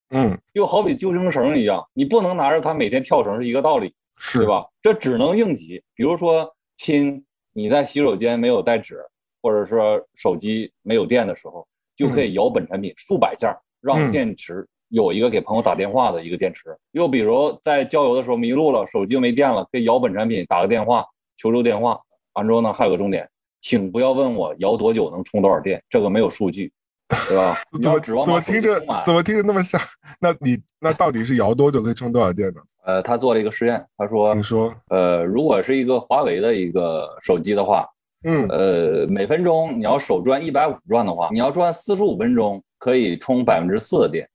[0.10, 4.66] 嗯，就好比救生绳一样，你不能拿着它每天跳绳是一个道理，是对吧？
[4.82, 9.06] 这只能应急，比如说亲，你在洗手间没有带纸，
[9.42, 16.76] 或者说手机没有电的时候，就可以摇本产品数百下，让电池有一个给朋友打电话的一个电池。
[16.92, 21.06] 又比如在郊游的时候迷路了，手机没电了，可以摇本产品打个电话
[21.38, 22.00] 求助电话。
[22.34, 23.30] 完之后呢，还有个重点，
[23.60, 26.72] 请不要问我摇多久能充多少电，这个没有数据。
[27.10, 27.56] 对吧？
[27.74, 29.82] 怎么怎么听着怎么听着那么像？
[30.20, 32.62] 那你那到底是摇多久可以充多少电呢？
[32.86, 37.86] 呃，他做了一个实验，他说，你说，呃，如果是一个华为的一个手机的话，
[38.24, 44.28] 嗯，呃，每分钟你要手转一百五十转的话，你要转四十五分钟可以充百分之四的电。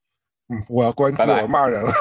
[0.49, 1.91] 嗯，我要关机，我要骂人了。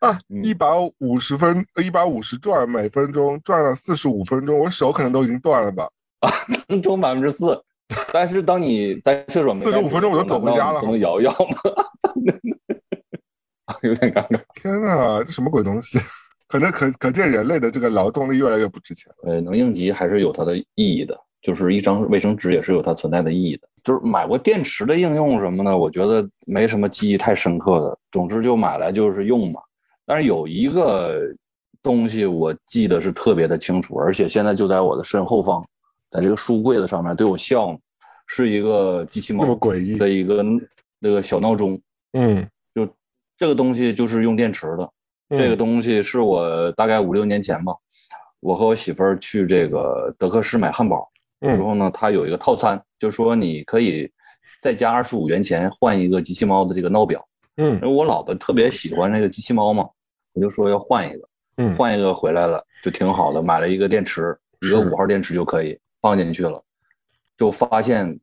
[0.00, 0.66] 啊，一百
[1.00, 5.88] 五十分，一百五十转每分钟转了四十五分钟，我手可能都已经断了吧？
[6.20, 6.30] 啊，
[6.68, 7.60] 能充百分之四，
[8.12, 11.58] 但是当你在厕所四十五分钟我就走回家了，能摇一摇吗？
[13.82, 14.40] 有点尴尬。
[14.54, 15.98] 天哪，这什么鬼东西？
[16.48, 19.12] 可能可可见人类的这个劳动力越来越不值钱。
[19.22, 23.68] 呃，能应急还是有它的意义的，就是一张卫生纸也是有它存在的意义的。
[23.84, 27.98] 就是买过电池的应用什么的，我觉得没什么记忆太深刻的。
[28.10, 29.60] 总之就买来就是用嘛。
[30.06, 31.20] 但是有一个
[31.82, 35.62] 东西我记得是特别的清楚，而且现在就在我的身后方。
[36.10, 37.78] 在这个书柜子上面对我笑，
[38.26, 39.44] 是一个机器猫
[39.98, 40.42] 的一个
[40.98, 41.80] 那个小闹钟，
[42.12, 42.88] 嗯，就
[43.36, 44.90] 这个东西就是用电池的，
[45.30, 47.74] 这个东西是我大概五六年前吧，
[48.40, 51.08] 我和我媳妇儿去这个德克士买汉堡，
[51.40, 54.10] 然后呢，它有一个套餐，就说你可以
[54.62, 57.22] 再加二十五元钱换一个机器猫的这个闹表，
[57.56, 59.88] 嗯，因为我老婆特别喜欢那个机器猫嘛，
[60.32, 65.78] 我就说要换一个，嗯，换一个回来了就挺好的，买了一个电池，一个五号电池就可以。
[66.00, 66.62] 放进去了，
[67.36, 68.18] 就发现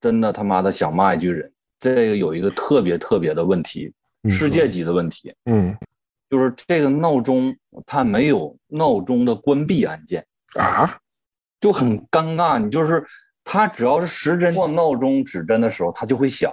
[0.00, 1.50] 真的他妈的想骂一句人。
[1.80, 3.92] 这个有一个特别特别的问题，
[4.30, 5.34] 世界级的问题。
[5.44, 5.76] 嗯，
[6.30, 10.24] 就是这个闹钟它没有闹钟的关闭按键
[10.58, 10.98] 啊，
[11.60, 12.58] 就很尴尬。
[12.58, 13.04] 你就是
[13.44, 16.50] 它只要是时针或闹钟指针的时候，它就会响。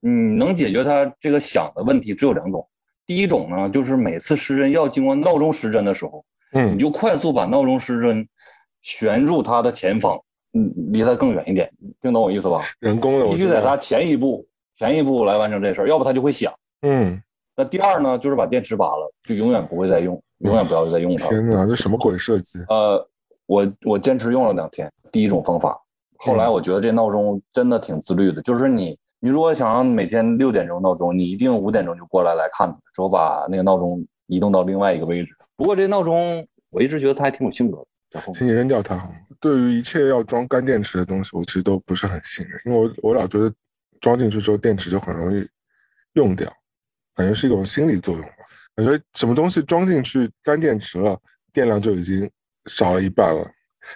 [0.00, 2.66] 你能解决它这个响的问题只有两种。
[3.06, 8.26] 第一种呢，就是每次时针要经过闹钟时针的时候，嗯，你就快速把闹钟时针。
[8.82, 10.20] 旋入它的前方，
[10.52, 11.70] 嗯，离它更远一点，
[12.00, 12.60] 听懂我意思吧？
[12.80, 14.44] 人工的，必须在它前一步，
[14.76, 16.52] 前一步来完成这事儿，要不它就会响。
[16.82, 17.20] 嗯，
[17.56, 21.28] 那第二呢，就是把电池拔了，就永远不会再用，永远不要再用它。
[21.28, 22.58] 天哪，这什么鬼设计？
[22.68, 23.08] 呃，
[23.46, 25.80] 我我坚持用了两天，第一种方法，
[26.18, 35.30] 后来我觉得这闹钟真的挺自律的，就是你你如果想让每天六点钟闹钟，你一定五点钟就过来来看它，之后把那个闹钟移动到另外一个位置。
[35.56, 37.86] 不过这闹钟我一直觉得它还挺有性格的。
[38.34, 39.08] 请你扔掉它。
[39.40, 43.52] 对于一切要装干电池的东西，我其实都不是很信任，因为我我老觉得
[44.00, 45.46] 装进去之后电池就很容易
[46.12, 46.46] 用掉，
[47.14, 48.34] 感觉是一种心理作用吧。
[48.76, 51.18] 感觉什么东西装进去干电池了，
[51.52, 52.30] 电量就已经
[52.66, 53.50] 少了一半了。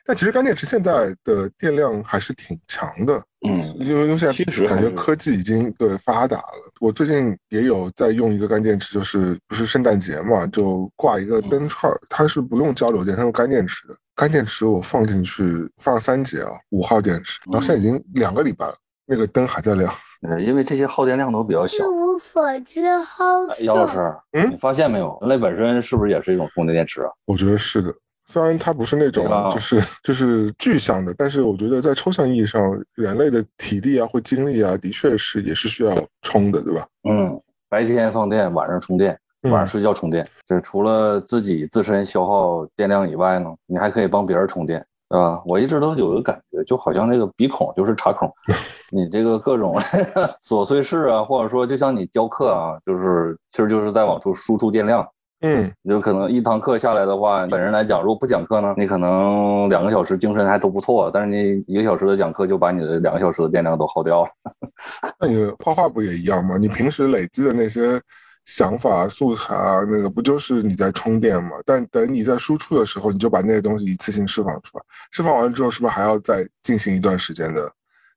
[0.05, 6.73] 但其实干电池现在的电量还是挺强的，嗯，因为因为现在感觉科技已经对发达了。
[6.81, 13.97] 我最近也有在用一个干电池，就是不是圣诞节嘛，就挂一个灯串儿，它是不用交流电，它用干电池的。
[14.17, 15.45] 干电池我放进去
[15.77, 19.93] 放三节啊，五号电池，然后现在已经两个礼拜了，那个灯还在亮。
[20.23, 21.85] 呃，因为这些耗电量都比较小。
[21.85, 23.25] 一无所知，耗
[23.61, 27.11] 姚老师，嗯，你发现没有，人类本身是不是也是一种充电电池啊？
[27.27, 27.95] 我觉得是的，
[28.25, 32.63] 虽然它不是那种就是就是具象的，但是我觉得在抽象意义上，
[32.95, 36.89] 人类的体力啊或精力啊，的确是也是需要充的，对吧？
[37.07, 37.39] 嗯，
[37.69, 39.19] 白天放电，晚上充电。
[39.43, 45.41] 晚上睡觉充电，这除了自己自身消耗电量以外呢，你还可以帮别人充电，对吧？
[45.47, 48.33] 我一直都有个感觉，就好像这个鼻孔就是插孔，
[48.91, 49.77] 你这个各种
[50.45, 55.07] 琐碎事啊，或者说就像你教课啊，就是其实就是在往出输出电量，
[55.43, 64.31] 嗯，就可能一堂课下来的话，本人来讲，如果不讲课呢，你可能两个小时精神还都不错，但是你一个小时的讲课就把你的两个小时的电量都耗掉了。
[65.21, 66.57] 那你画画不也一样吗？
[66.59, 68.01] 你平时累积的那些
[68.47, 71.51] 想法、素材啊，那个不就是你在充电吗？
[71.65, 77.71] 但等你在输出的时候，你就把那些东西一次性释放出来，释放完之后，是不是还要再进行一段时间的？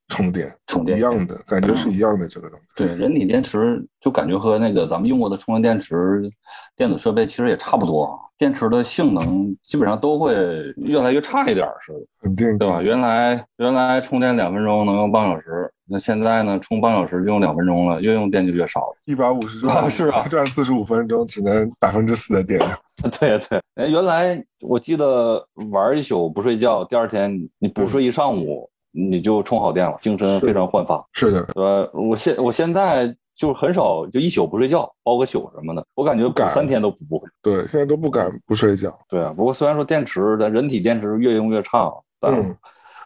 [0.09, 2.65] 充电，充电一样的感觉是一样的这个东西。
[2.75, 6.29] 对，人体电池就感觉和那个咱们用过的充电电池
[6.75, 10.33] 电子设备其实也差不多，电池的性能基本上都会
[10.77, 12.81] 越来越差一点似的，肯定对吧？
[12.81, 18.97] 原来原来充电两分钟能用半小时，那现在呢，充半小时就用两分钟了，越用电就越少了。
[19.05, 22.71] 一百五十转是啊， 转四十五分钟只能百分之四的电量。
[23.19, 28.67] 对对，哎，原来我记得玩一宿不睡觉，第二天你补睡一上午。
[28.91, 31.03] 你就充好电了，精神非常焕发。
[31.13, 37.27] 是的，呃，我现我现在就很少就一宿不睡觉，包个宿什么的，我感觉敢三天都补不回。
[37.41, 38.93] 对，现在都不敢不睡觉。
[39.07, 42.57] 对啊，不过虽然说电池咱人体电池越用越差，但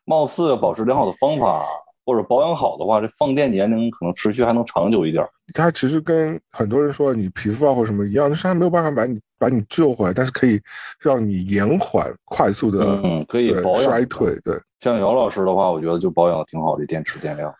[0.06, 1.66] 貌似保持良好的方法
[2.06, 5.26] 或者保养好的话，这放电年龄可能持续还能长久一点。
[5.54, 10.60] 它其实跟很多人说你皮肤啊或什么一样，就是它没有办法把你把你救回来，但是可以
[11.00, 14.38] 让你延缓快速的嗯可以保养衰退。
[14.44, 14.56] 对。
[14.80, 17.54] 像姚老师的话，我觉得就保养的挺好的，电池电量。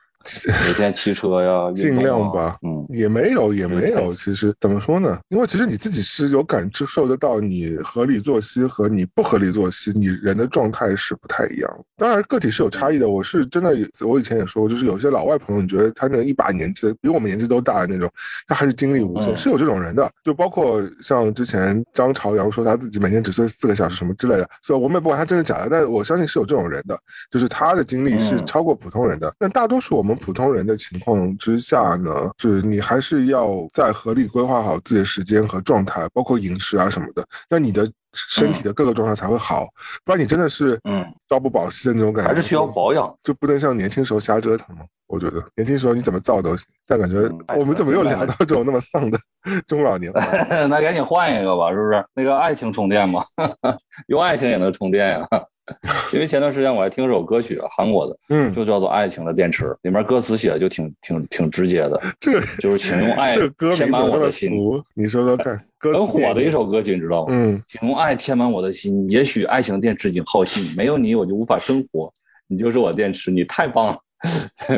[0.48, 4.14] 每天骑车呀，尽量吧，嗯，也没有，也没有。
[4.14, 5.20] 其实怎么说呢？
[5.28, 11.86] 因为其实你自己是有感知受得到，你合理作息和你不合理作息，你人的状态是不太一样。
[11.98, 13.10] 当然，个体是有差异的。
[13.10, 18.10] 我是真的，我以前也说过，就是有些老外朋友，你觉得他那一把年纪，比我们年纪都大的那种，
[18.48, 20.10] 他还是精力无尽，是有这种人的。
[20.24, 26.98] 就包括像之前张朝阳说他自己每天只睡四个小时什么之类的，所以我们也不管他真的假的，但是我相信是有这种人的，
[27.30, 29.34] 就是他的精力是超过普通人的。
[29.38, 30.13] 但大多数我们。
[30.16, 39.68] 普通人的情况之下呢，就是你还是要在合理规划好自己的时间和状态，包括饮食啊什么的，那你的身体的各个状态才会好。
[40.04, 44.86] 不然你真的是嗯朝不保夕的那种感觉，还是需要保养，就不能像年轻时候瞎折腾吗？
[45.08, 47.18] 我觉得年轻时候你怎么造都行，但感觉
[47.56, 49.20] 我们怎么又聊到这种那么丧的
[49.68, 50.12] 中老年？
[50.70, 52.04] 那赶紧换一个吧，是不是？
[52.16, 53.24] 那个爱情充电嘛，
[54.08, 55.28] 用爱情也能充电呀。
[56.14, 63.38] 因为前段时间我还听一首歌曲，韩国的，嗯，就叫做《爱情的电池》，里面歌词写的就挺挺挺直接的，这就是请用 爱
[63.76, 64.52] 填满我的心。
[64.94, 67.28] 你说说看， 很火的一首歌曲，你知道吗？
[67.32, 69.10] 嗯，请用爱填满我的心。
[69.10, 72.12] 也许爱情的电池已经耗尽，没有你我就无法生活，
[72.48, 73.98] 你就是我电池，你太棒了。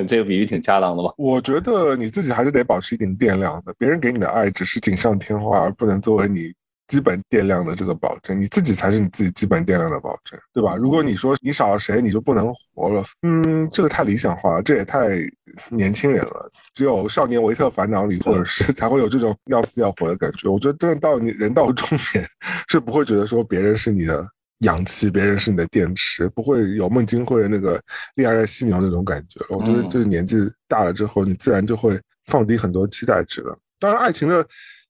[0.07, 1.13] 这个比喻挺恰当的吧？
[1.17, 6.51] 我觉得你自己还是得保持一定电量的，别人给你的爱只是锦上添花，而不能作为你。
[6.87, 10.75] 基本电量的这个保证，你自己才是你自己基本电量的保证，对吧？
[10.75, 15.09] 如果你说你少了谁你就不能活了，嗯，这个太理想化了，这也太
[15.69, 16.51] 年轻人了。
[16.73, 20.47] 只有少年维特烦恼里，或者是 才会有这种要死要活的感觉。
[20.47, 22.27] 我觉得真的到你人到中年，
[22.69, 24.27] 是不会觉得说别人是你的
[24.59, 27.81] 氧气，别人是你的电池，不会有孟京辉的那个
[28.15, 29.57] 恋爱犀牛那种感觉了。
[29.57, 33.57] 我觉得就是年纪大了之后，你自然就会放低很多期待值了。
[33.79, 34.45] 当然，爱情的。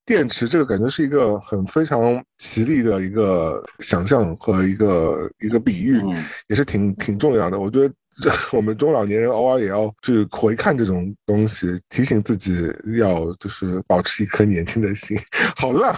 [0.06, 6.00] 电池这个感觉是一个很非常奇丽的一个想象和一个一个比喻，
[6.48, 7.60] 也是挺挺重要的。
[7.60, 7.94] 我觉得
[8.54, 15.18] 我们中老年人偶尔也要去回看这种东西，提醒自己要就是保持一颗年轻的心。
[15.58, 15.94] 好烂，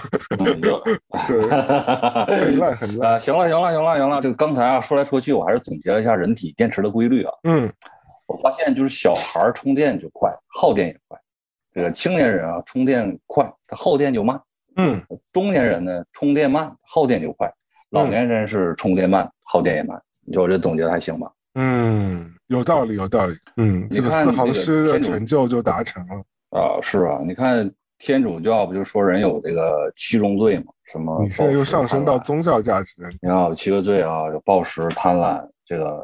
[1.27, 1.41] 对，
[2.39, 3.19] 很烂很烂。
[3.19, 7.31] 行了行了行了行了，这个刚才啊说来说去，我还是总结了一下人体电池的规律啊。
[7.43, 7.71] 嗯，
[8.25, 11.19] 我发现就是小孩充电就快，耗电也快。
[11.77, 14.41] 这个青年人啊，充电快，他耗电就慢。
[14.77, 14.99] 嗯，
[15.31, 17.47] 中年人呢，充电慢，耗电就快。
[17.91, 20.01] 老年人是充电慢，耗电也慢。
[20.25, 21.31] 你说我这总结的还行吧？
[21.53, 23.35] 嗯，有道理，有道理。
[23.57, 26.81] 嗯，这个四行诗的成就就达成了啊。
[26.81, 30.73] 是啊，你看天主教不就说人有这个七宗罪嘛？
[30.85, 31.19] 什么？
[31.21, 32.95] 你现在又上升到宗教价值。
[33.21, 36.03] 你看有七个罪啊，有暴食、贪婪、这个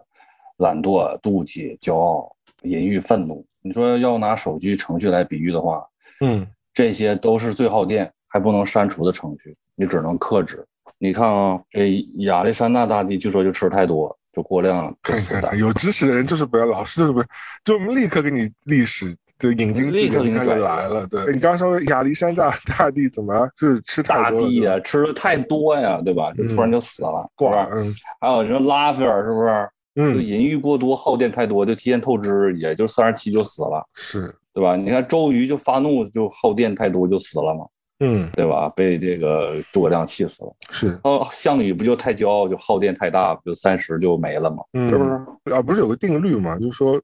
[0.58, 2.32] 懒惰、妒忌、骄傲、
[2.64, 3.46] 淫欲、愤怒。
[3.62, 5.82] 你说要拿手机程序来比喻的话，
[6.20, 10.66] 嗯，这些都是最耗电还不能删除的程序，你只能克制。
[10.98, 15.56] 你看啊，这亚历山大大帝据说就吃太多，就过量就死的。
[15.56, 17.24] 有知识的人就是不要，老师就是不，
[17.64, 21.08] 就立刻给你历史的引经立刻给你来了。
[21.08, 24.80] 对你刚说亚历山大大帝怎么是吃大帝呀？
[24.82, 26.32] 吃的太多呀，对吧？
[26.34, 27.50] 就突然就死了，过。
[27.72, 29.70] 嗯，还有什么拉斐尔是不是？
[29.96, 34.76] 嗯，淫欲过多，耗电太多，就提前透支，也就三十七就死了，是对吧？
[34.76, 37.66] 你看周瑜就发怒，就耗电太多就死了嘛，
[38.00, 38.70] 嗯，对吧？
[38.70, 41.00] 被这个诸葛亮气死了，是。
[41.04, 45.54] 哦，项羽不就太骄傲，就耗电太大，就三十就没了嘛，是不是？
[45.54, 47.02] 啊，不是有个定律嘛，就是说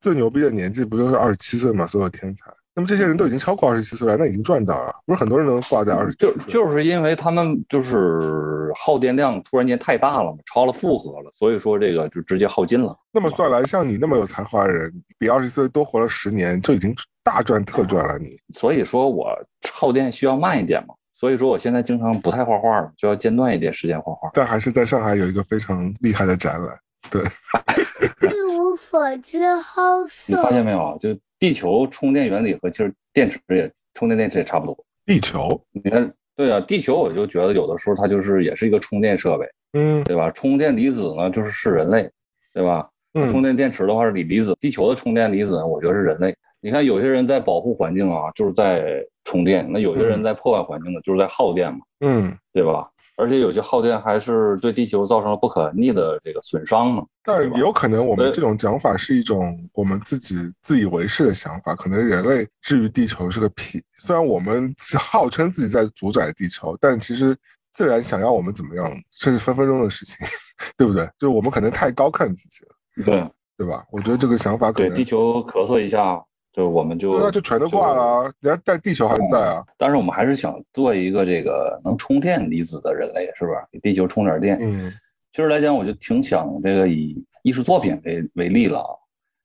[0.00, 1.86] 最牛逼的年纪不就是二十七岁嘛？
[1.86, 4.92] 所有天才那么这些人都已经超过二十七岁了，那已经赚到了。
[5.06, 12.96] 不是很多人能挂在二十七岁，就就是因为他们就是耗电量突然间太大了嘛，超了负荷了，所以说这个就直接耗尽了。
[13.12, 18.18] 那么算来，像你那么有才华的人，比二十岁多活了十年，就已经大赚特赚了。
[18.18, 19.28] 你所以说我
[19.72, 24.28] 耗电需要慢一点嘛，所以说我现在经常不太画画了，就要间断一点时间画画。
[24.34, 26.76] 但还是在上海有一个非常厉害的展览，
[27.08, 27.22] 对。
[28.84, 30.34] 所知，好色。
[30.34, 30.98] 你发现没有？
[31.00, 31.08] 就
[31.38, 34.76] 地球充电原理和其实电池也充电电池也差不多。
[35.04, 40.30] 地球，你看，对啊，地球我就觉得有的时候它就是也是一个充电设备，嗯，对吧？
[40.30, 42.10] 充电离子呢就是是人类，
[42.52, 42.88] 对吧？
[43.30, 46.34] 充电电池的话是锂离子，地球的充电离子呢，我觉得是人类。
[46.60, 52.88] 你看有些人在保护环境啊，就是在充电；那有些人在破坏环境呢，就是在耗电嘛，嗯，对吧？
[53.16, 57.02] 而且有些耗电还是对地球造成了不可逆的这个损伤呢。
[57.22, 63.82] 但有可能我们这种讲法是一种我们自己自以为是的想法，可能人类至于地球是个屁。
[64.00, 67.36] 虽然我们是号称自己在主宰地球，但其实
[67.72, 70.16] 自然想要我们怎么样，这是分分钟的事情，
[70.76, 71.04] 对不对？
[71.18, 73.84] 就是我们可能太高看自己了，对对吧？
[73.90, 76.22] 我觉得这个想法可能对地球咳嗽一下。
[76.54, 79.60] 就我们就那就全都挂了，人家在地球还在啊。
[79.76, 83.58] 但是我们还是想做一个这个能充电离子的人类，是不是？
[83.72, 84.56] 给地球充点电。
[84.60, 84.88] 嗯，
[85.32, 88.94] 其实来讲，我就挺想这个以艺术作品为为例了啊。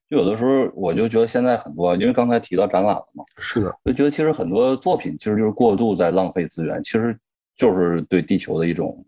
[0.08, 7.18] 就有的时候，我就觉得现在很多，因为刚才提到展览了嘛，是的，就觉得其实很多作品其实就是过度在浪费资源，其实
[7.56, 9.04] 就是对地球的一种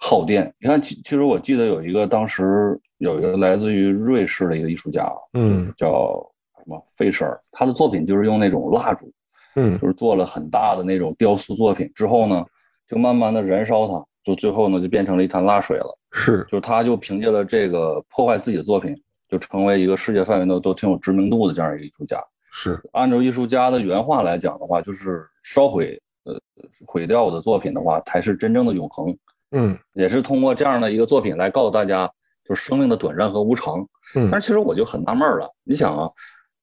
[0.00, 0.52] 耗电。
[0.58, 6.20] 你看，其其实我记得有一个当时有一个来自于瑞士的一个艺术家，嗯，叫。
[6.68, 9.10] 什么费舍尔，他的作品就是用那种蜡烛，
[9.56, 12.44] 嗯，就是做了很大的那种雕塑作品之后呢，
[12.86, 15.98] 就慢慢的燃烧它，就最后呢就变成了一滩蜡水了。
[16.12, 18.94] 是，就是他就凭借了这个破坏自己的作品，
[19.30, 22.22] 就成为一个世界范围内都挺有知名度的这样一个艺术家。
[22.52, 26.38] 是，按照艺术家的原话来讲的话，就是烧毁呃
[26.86, 29.16] 毁掉我的作品的话，才是真正的永恒。
[29.52, 32.06] 嗯，也是通过这样的一个作品来告诉大家，
[32.44, 33.80] 就是生命的短暂和无常。
[34.14, 36.10] 嗯，但是其实我就很纳闷了，你想啊。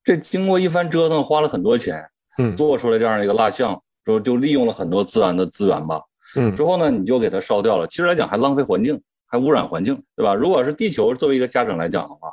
[0.06, 6.00] 这经过一番折腾，花了很多钱，嗯，做出来这样的一个蜡像，说就利用了很多自然的资源吧，
[6.36, 7.88] 嗯，之后呢，你就给它烧掉了。
[7.88, 10.36] 其实来讲还浪费环境，还污染环境，对吧？
[10.36, 12.30] 如果是地球作为一个家长来讲的话，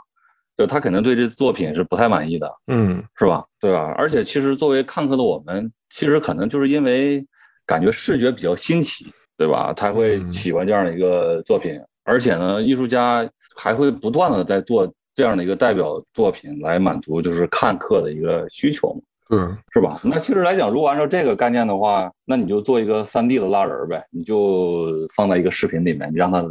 [0.59, 3.43] 就他肯定对这作品是不太满意的，嗯，是吧？
[3.59, 3.95] 对吧？
[3.97, 7.27] 而且其实作为看客的我们，其实可能就是因为
[7.65, 9.73] 感觉视觉比较新奇，对吧？
[9.73, 11.81] 才会喜欢这样的一个作品。
[12.05, 14.93] 而且呢，艺术家还会不断的在做。
[15.15, 19.01] 这样的一个代表作品来满足就是看客的一个需求嘛，
[19.31, 20.01] 嗯，是吧？
[20.03, 26.43] 那其实来讲，如果按照这个概念的话，那你就做一个三 D 的蜡人呗，你就放在一个视频里面，你让它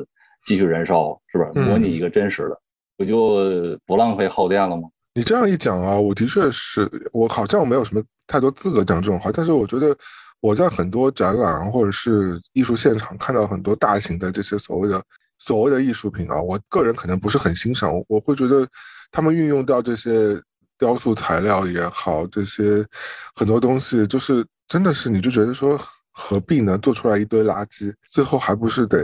[0.45, 1.65] 继续燃烧，是不是？
[1.67, 2.59] 模拟一个真实的，
[2.97, 4.83] 不就不浪费耗电了吗？
[5.15, 9.97] 你这样一讲啊，我的确是我好像没有什么太多资格讲这种话，但是我觉得
[10.39, 15.01] 我在很多展览或者是艺术现场看到很多大型的这些所谓的。
[15.43, 17.91] 所谓的艺术品啊，我个人可能不是很欣赏。
[18.07, 18.67] 我会觉得
[19.11, 20.39] 他们运用到这些
[20.77, 22.85] 雕塑材料也好，这些
[23.33, 25.79] 很多东西，就是真的是你就觉得说
[26.11, 26.77] 何必呢？
[26.77, 28.99] 做出来一堆垃圾，最后还不是得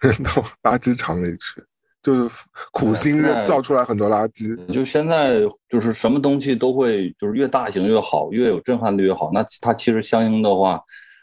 [0.00, 0.30] 扔 到
[0.62, 1.60] 垃圾场里去？
[2.00, 2.34] 就是
[2.70, 4.54] 苦心造出来很多垃圾。
[4.72, 9.32] 就现在就是什么东西都会就是越大型越好，越有震撼力越好。
[9.34, 10.80] 那它其实相应的话。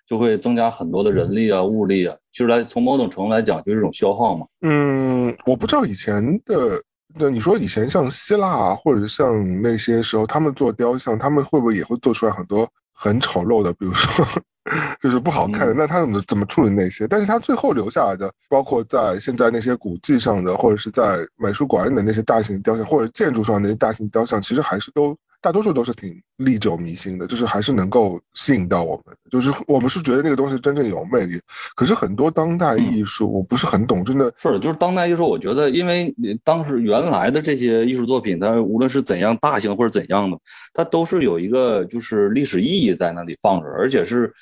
[0.09, 4.43] 就会增加很多的人力啊、物力啊，就是来从某种程度来讲，就是一种消耗嘛。
[4.61, 6.81] 嗯，我不知道以前的，
[7.13, 14.25] 那你说以前像希腊或者像那些时候，他们做雕像，他们会不会也会做出来很多很丑陋的，比如说
[14.99, 15.75] 就是不好看的？
[15.75, 17.07] 那他怎么怎么处理那些？
[17.07, 25.15] 但是他最后留下来的，包括在现在那些古迹上的，或者是在美术馆里的那些大型雕像，或者建筑上那些大型雕像，其实还是都。
[25.41, 29.15] 大多数都是挺历久弥新的，就是还是能够吸引到我们。
[29.31, 31.39] 就是我们是觉得那个东西真正有魅力。
[31.75, 36.13] 可是很多当代艺术，我不是很懂，真的是，就是当代艺术，我觉得，因为
[36.43, 40.37] 当时原来的这些艺术作品，它无论是怎样大型或者怎样的，
[40.73, 44.33] 它都是有一个就是历史意义在那里放着，而且是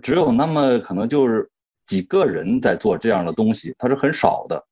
[0.00, 1.46] 只有那么可能就是
[1.84, 4.64] 几个人在做这样的东西，它是很少的，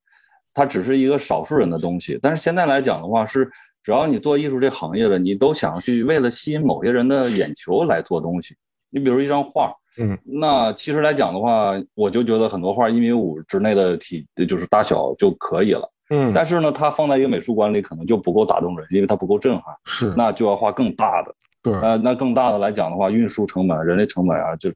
[0.54, 2.18] 它只是一个少数人的东西。
[2.22, 3.50] 但是现在来讲的话是。
[3.82, 8.56] 只要你做艺术这行业的，你都想去为了吸引某些人的眼球来做东西。
[8.90, 16.32] 你比如一张画，嗯，那其实来讲的话，我就觉得很多画一米五之内的体就是大小就可以了，嗯。
[16.34, 19.74] 但是呢，它放在一个美术馆里可能就不够打动人，因为它不够震撼。
[19.86, 21.34] 是，那就要画更大的。
[21.62, 24.70] 对，呃，那更大的来讲的话，运输成本、人力成本啊，就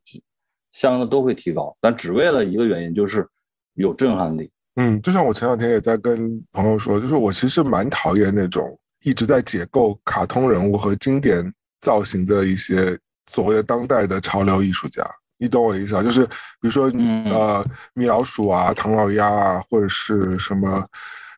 [0.73, 1.77] 相应的都会提高。
[1.81, 3.27] 但只为了一个原因，就是
[3.75, 4.51] 有震撼力。
[4.77, 8.79] 嗯，就像我前两天也在跟朋友说，就是我其实蛮讨厌那种。
[9.07, 12.99] 一直在解构卡通人物和经典造型的一些
[13.31, 15.09] 所谓的当代的潮流艺术家。
[15.39, 16.03] 你懂我意思啊？
[16.03, 16.87] 就是比如说
[17.31, 20.85] 呃，米老鼠啊，唐老鸭啊，或者是什么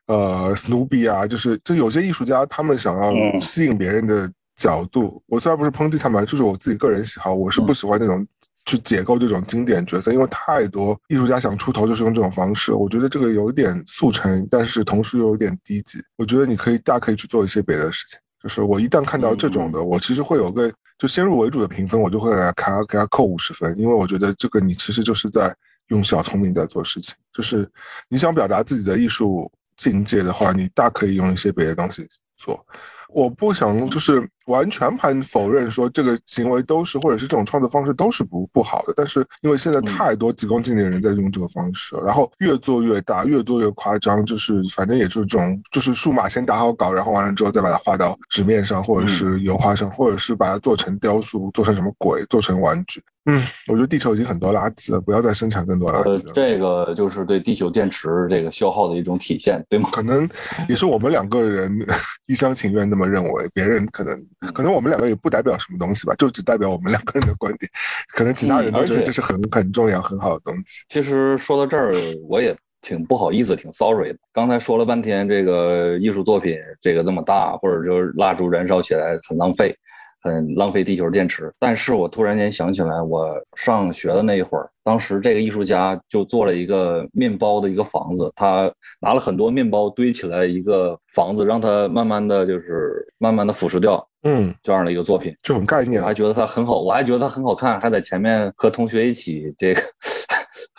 [0.07, 5.21] 呃，史努比啊，就是就有些艺术家他们想要吸引别人的角度。
[5.27, 8.25] 我虽然不是抨击他们，就是我自己个人喜好，我是不喜欢那种。
[8.69, 15.97] 去解构这种经典角色，因为太多艺术家想出头就是用这种方式，我觉得这个有点速成，但是同时又有点低级。
[16.17, 18.19] 我觉得你可以大可以去做一些别的事情。
[18.43, 25.53] 就是我一旦看到这种的，我其实会有个就先入为主的评分，我就会给他卡给他扣五十分，因为我觉得这个你其实就是在
[25.87, 27.15] 用小聪明在做事情。
[27.33, 27.67] 就是
[28.07, 32.07] 你想表达自己的艺术境界的话，你大可以用一些别的东西
[32.37, 32.63] 做。
[33.09, 53.01] 我不想就是完全盘否认说这个行为都是或者是这种创作方式都是不不好的，但是因为现在太多急功近利的人在用这个方式，然后越做越大，越做越夸张，就是反正也就是这种，就是数码先打好稿，然后完了之后再把它画到纸面上，或者是油画上，或者是把它做成雕塑，做成什么鬼，做成玩具。
[53.25, 56.31] 嗯，我觉得地球已经很多垃圾了，不要再生产更多垃圾了。
[56.33, 59.89] 这个就是对地球电池这个消耗的一种体现，对吗？
[59.91, 60.27] 可能
[60.67, 61.85] 也是我们两个人
[62.25, 64.17] 一厢情愿那么认为，别人可能
[64.53, 67.69] 可能我们两个也不代表什么东西吧，就只代表我们两个人的观点。
[68.13, 70.83] 可能其他人都觉得这是很很重要、很好的东西。
[70.87, 71.93] 其实说到这儿，
[72.27, 74.19] 我也挺不好意思、挺 sorry 的。
[74.31, 79.75] 刚才说了半天，这个艺术作品这个那么大，或者就是蜡烛燃烧起来很浪费。
[80.21, 99.81] 很浪费地球电池，但是我突然间想起来，我上学的那一会儿，当时这个艺术家就做了一个面包的一个房子，他拿了很多面包堆起来一个房子，让它慢慢的就是慢慢的腐蚀掉，嗯，这样的一个作品，这种概念，我还觉得它很好，我还觉得它很好看，还在前面和同学一起这个。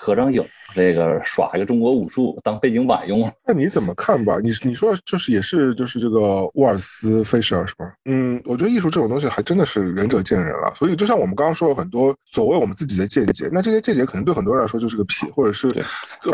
[0.02, 0.42] 合张影，
[0.74, 3.30] 这个耍一个中国武术当背景板用。
[3.46, 4.38] 那你怎么看吧？
[4.42, 7.92] 你你说就是也是就是这个沃尔斯费舍尔是吧？
[8.04, 10.72] 嗯，我觉得艺术这种东西还真的是仁者见仁了。
[10.76, 15.68] 所以就像我们刚刚说了很多所谓我们自己的见解，那这些见解可能对很多人来说就是个屁，或者是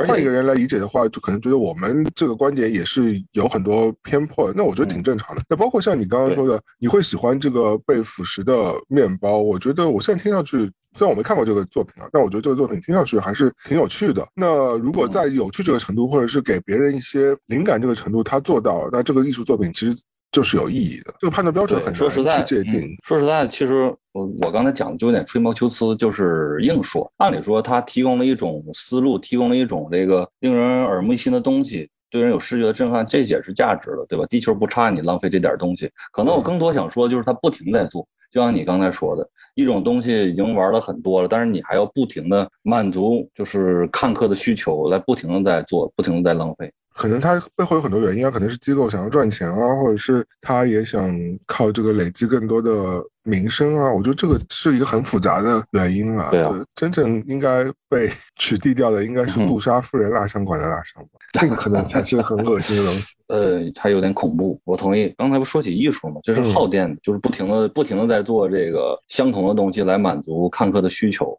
[0.06, 4.52] 换一个人来理解的话，就可能觉得我们这个观点也是有很多偏颇。
[4.54, 5.42] 那我觉得挺正常的。
[5.48, 9.38] 那包括像你刚刚说的，你会喜欢这个被腐蚀的面包？
[9.38, 10.70] 我觉得我现在听上去。
[10.96, 14.26] 虽然我没看过这个作品啊，但我觉得这个作品听上去还是挺有趣的。
[14.34, 19.94] 那如果在有趣这个程度，或者是给别人一些灵感这个程度，他做到，那这个艺术作品其实
[20.32, 21.14] 就是有意义的。
[21.20, 22.96] 这个判断标准很说实在界定。
[23.04, 27.10] 说实在，其实我我刚才讲的就有点吹毛求疵，就是硬说。
[27.18, 34.24] 按理说，他提供了一种思路，提供了一种这个令人耳目一新的东西，对人有视觉的震撼，这也是价值的，对吧？
[34.26, 35.90] 地球不差你浪费这点东西。
[36.12, 38.06] 可能我更多想说，就是他不停在做。
[38.36, 46.70] 就像你刚才说的，一种东西已经玩了很多了，但是你还要不停的满足，就是看客的需求，来不停的在做，不停的在浪费。
[46.96, 51.14] 可能它背后有很多原因啊，可能是机构想要赚钱啊，或者是他也想
[51.46, 53.92] 靠这个累积更多的名声啊。
[53.92, 56.30] 我觉得这个是一个很复杂的原因啊。
[56.30, 63.14] 对啊，真正应该被 取缔掉的应该是杜莎夫人蜡像馆的蜡像吧，这个可能才是很恶心的东西。
[63.28, 64.58] 呃，还有点恐怖。
[64.64, 65.12] 我同意。
[65.18, 71.38] 刚才不说起艺术嘛，就是耗电，就是不停的、不停的在做这个相同的东西来满足看客的需求。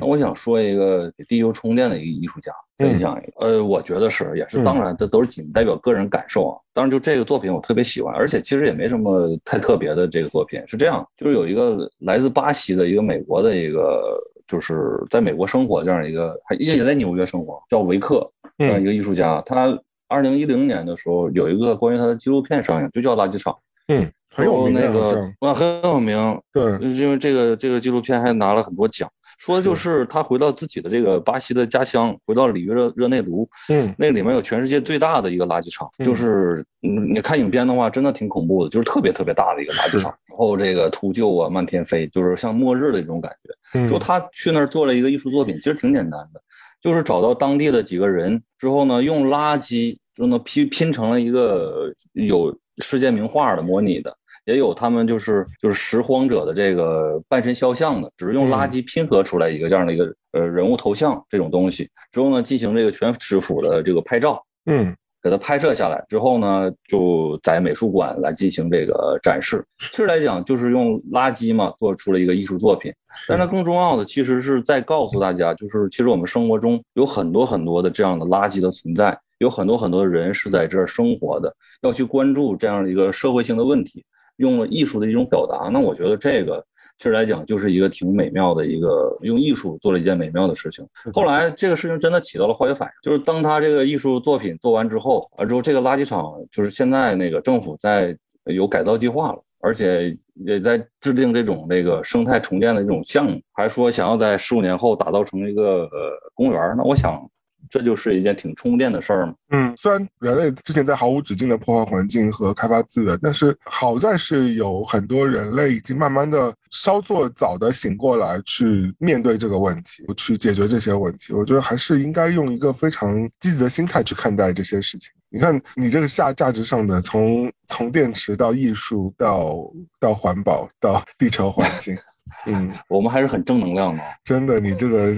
[0.00, 2.52] 我想说一个给地球充电的一个艺术家。
[2.78, 6.54] 分享一个，呃，我觉得是，也是，当然，这都是仅代表个人感受啊。
[6.72, 10.06] 当然，就这个作品，我特别喜欢，而且其实也没什么太特别的。
[10.06, 14.00] 这个作品是这样，就是有一个来自巴西的一个美国的一个，
[14.46, 19.42] 就是在美国生活这样一个，还也在纽约生活，叫维克这样一个艺术家。
[19.44, 23.52] 他二零一零年的时候有一个关于他的纪录片上映，就叫《垃圾场》。
[23.88, 24.08] 嗯，
[24.38, 26.40] 很有名，那个啊，很有名。
[26.52, 29.10] 对，因为这个这个纪录片还拿了很多奖。
[29.38, 43.88] 说的就是他回到自己的这个巴西的家乡，回到里约热热内卢，嗯，那里面有全世界最大的一个垃圾场，就是嗯，你看影片的话，真的挺恐怖的，就是特别特别大的一个垃圾场，然后这个秃鹫啊漫天飞，就是像末日的这种感觉。
[43.88, 46.40] 就他去那儿做了一个艺术作品，其实挺简单的，
[46.80, 54.16] 就是找到当地的几个人之后呢，用垃圾就能拼拼成了一个有世界名画的模拟的。
[54.48, 69.62] 也有他们就是就是拾荒者的这个半身肖像的，只是用垃圾拼合出来一个这样的一个呃人物头像这种东西之后呢，进行这个全师傅的这个拍照，嗯，给它拍摄下来之后呢，就在美术馆来进行这个展示。
[69.80, 72.90] 其实来讲，就是用垃圾嘛做出了一个艺术作品。
[73.28, 84.02] 但它更重要的，其实是在告诉大家，就是其实我们生活中有很多很多的这样的垃圾的存在，有很多很多的人是在这儿生活的，要去关注这样的一个社会性的问题。
[84.38, 86.64] 用了艺术的一种表达，那我觉得这个
[86.96, 90.84] 其实来讲就是一个挺美妙的一个用艺术做了一件美妙的事情。
[91.12, 100.16] 后来这个事情真的起到了化学反应，就是当他这个艺术作品做完之后，啊之后这个垃圾场就是现在那个政府在有改造计划了，而且
[100.46, 106.74] 也在制定这种这个生态重建的这种项目，还说想要在十五年后打造成一个呃公园。
[106.76, 107.22] 那我想。
[107.70, 109.34] 这就是一件挺充电的事儿嘛。
[109.50, 121.32] 嗯，虽然人类之前在毫无止境的破坏环境和开发资源，但是好在是有很多人类已经慢慢的稍作早的醒过来，去面对这个问题，去解决这些问题。
[121.32, 125.10] 我觉得还是应该用一个非常积极的心态去看待这些事情。
[125.30, 131.94] 你看，你这个下价值上的，从从电池到艺术到到环保到地球环境。
[132.46, 134.02] 嗯，我们还是很正能量的。
[134.24, 135.14] 真的，你这个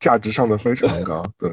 [0.00, 1.22] 价值上的非常高。
[1.38, 1.50] 对，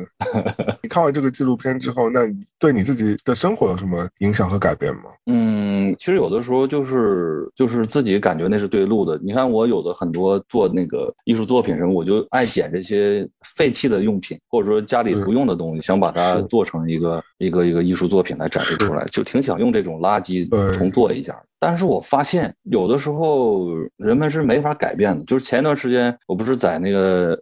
[0.82, 2.22] 你看完这个纪录片之后，那
[2.58, 5.04] 对你自己的生活有什么影响和改变吗？
[5.28, 9.20] 嗯，其实有的时候就是就是自己感觉那是对路的。
[9.22, 21.38] 你看，我有的很多做那个艺术作品什么，我就爱捡这些废弃的用品，或者说家里不用的东西，想把它做成一个一个一个艺术作品来展示出来，就挺想用这种垃圾重做一下。
[21.60, 25.24] 但是我发现有的时候人们是没法改变的。
[25.26, 27.36] 就是前一段时间，我不是在那个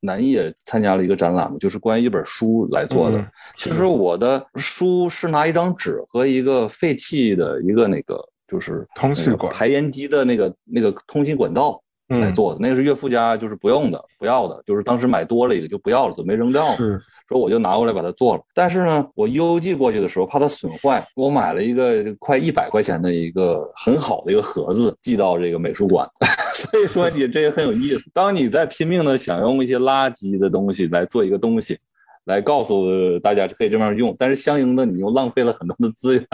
[0.00, 3.24] 南艺参加了一个展览嘛，就是关于一本书来做的。
[3.56, 12.60] 其实我的书是拿一张纸和一个废弃的一个那个就是通气管排烟机的那个那个通信管道来做的。
[12.60, 16.76] 那个是岳父家就是不用的，不要的，就是当时买多了一个就不要了，准备扔掉了。
[16.76, 17.00] 是。
[17.32, 26.08] 说我就拿过来把它做了，但是呢，我邮寄过去的时候怕它损坏，我买了一个快一百块钱的一个很好的一个盒子寄到这个美术馆。
[26.54, 28.10] 所以说你这也很有意思。
[28.12, 31.78] 当你在拼命的想用一些垃圾的东西来做一个东西，
[32.26, 36.26] 来告诉大家可以这样用，但是相应的你又浪费了很多的资源，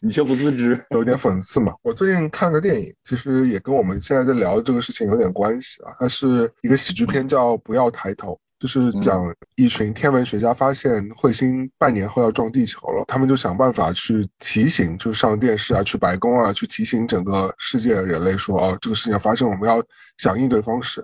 [0.00, 1.72] 你却不自知，有点讽刺嘛。
[1.82, 5.92] 我最近看个电影，其实也跟我们现在在聊的这个事情有点关系啊。
[5.98, 8.32] 它是一个喜剧片，叫《不要抬头》。
[8.60, 19.82] 就是讲一群天文学家发现彗星半年后要撞地球了，他们就想办法去提醒，就上电视啊，去白宫啊，去提醒整个世界人类说，哦，这个事情要发生，我们要
[20.18, 21.02] 想应对方式。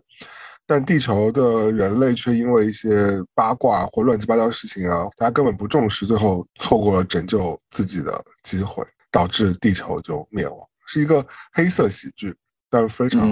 [0.67, 12.37] 但地球的人类却因为一些八卦或乱七八糟的事情啊，大家根本不重视，最后错过了拯救自己的机会，导致地球就灭亡，是一个黑色喜剧，
[12.69, 13.31] 但非常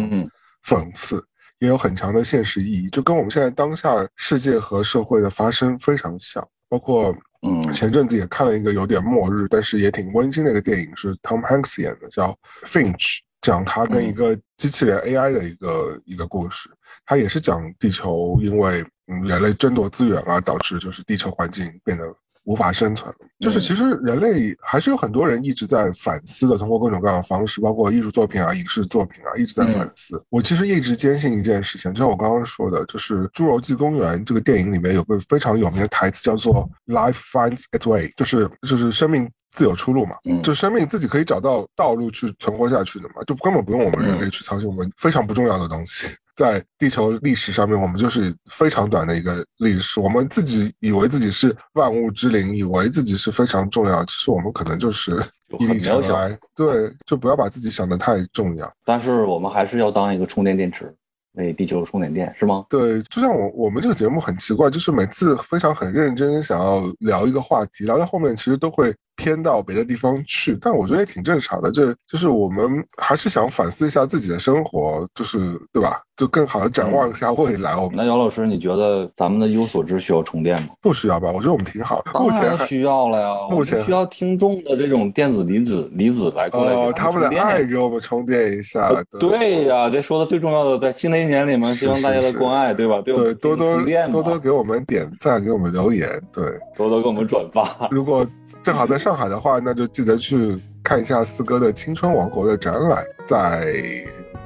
[0.65, 1.23] 讽刺。
[1.59, 6.47] 也有很强的现实意义，就跟我们现在当下世界和社会的发生非常像。
[6.69, 16.69] 包括，嗯，前阵子也看了一个有点末日，但是也挺温馨的一个电影，是 Tom Hanks 演的，叫 Finch，讲他跟一个机器人 AI 的一个一个故事。
[17.07, 22.05] 他也是讲地球因为人类争夺资源啊，导致就是地球环境变得。
[22.45, 30.23] 无法生存，就是其实人类还是有很多人一直在反思的，通过各种各样的方式，包括艺术作品啊、影视作品啊，一直在反思。
[30.29, 46.09] 我其实一直坚信一件事情，就像我刚刚说的，就是《侏罗纪公园》这个电影里面有个非常有名的台词，叫做 “Life finds its way”，就是就是生命自有出路嘛，就生命自己可以找到道路去存活下去的嘛，就根本不用我们人类去操心我们非常不重要的东西。
[46.37, 50.01] 在地球历史上面，我们就是非常短的一个历史。
[50.01, 55.13] 我们自己以为自己是万物之灵，以为自己是非常重要，其实我们可能就是
[55.59, 56.39] 一粒尘埃。
[56.55, 58.73] 对，就不要把自己想的太重要。
[58.85, 60.93] 但是我们还是要当一个充电电池，
[61.35, 62.67] 为地球充点电，是吗？
[62.69, 68.95] 对，就像我我们这个节目很奇怪，就是每次非常很认真想要聊一个话题，聊到后面其实都会。
[69.17, 71.71] 偏到别的地方去，但我觉得也挺正常的。
[71.71, 75.39] 这就是我们还是想反思一下自己的生活，就是
[75.73, 76.01] 对吧？
[76.17, 77.75] 就更好的展望一下未来。
[77.75, 80.69] 我们那姚老师，你觉得咱们的一无所知需要充电吗？
[80.81, 81.33] 不需要吧？
[81.33, 82.13] 我觉得我们挺好的。
[82.13, 83.35] 当然需要了呀。
[83.51, 88.93] 目前需要听众的这种电子离子离子来过来哦，他们的爱给我们充电一下。
[89.19, 93.03] 对呀，这说的最重要的，在新的一年里面，希望大家的关爱，对吧？
[93.05, 96.45] 对，多多多多给我们点赞，给我们留言，对，
[96.77, 97.89] 多多给我们转发。
[97.91, 98.25] 如果
[98.63, 103.71] 正好在上海的话，那就记得去看一下四哥的青春王国的展览，在。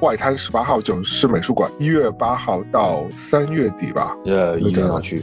[0.01, 4.15] 外滩十八号九市美术馆，一月八号到三月底吧。
[4.25, 5.21] 呃，一定要去，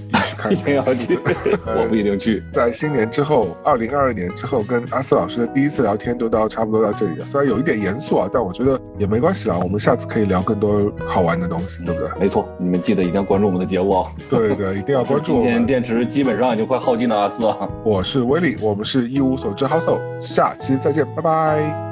[0.51, 1.19] 一 定要去。
[1.65, 2.43] 我不一定去。
[2.53, 7.25] 在新年之后，二零二二年之后，跟阿四老师的第一次聊天就到差不多到这里了。
[7.25, 9.59] 虽然有一点严肃啊，但我觉得也没关系啦。
[9.63, 12.11] 我们下次可以聊更多好玩的东西，对不对？
[12.21, 14.07] 没错，你们记得一定要关注我们的节目哦。
[14.29, 15.41] 对对，一定要关注。
[15.41, 17.47] 今天电池基本上已经快耗尽了，阿四。
[17.83, 21.83] 我是威利，我们是一无所知 House，下期再见，拜拜。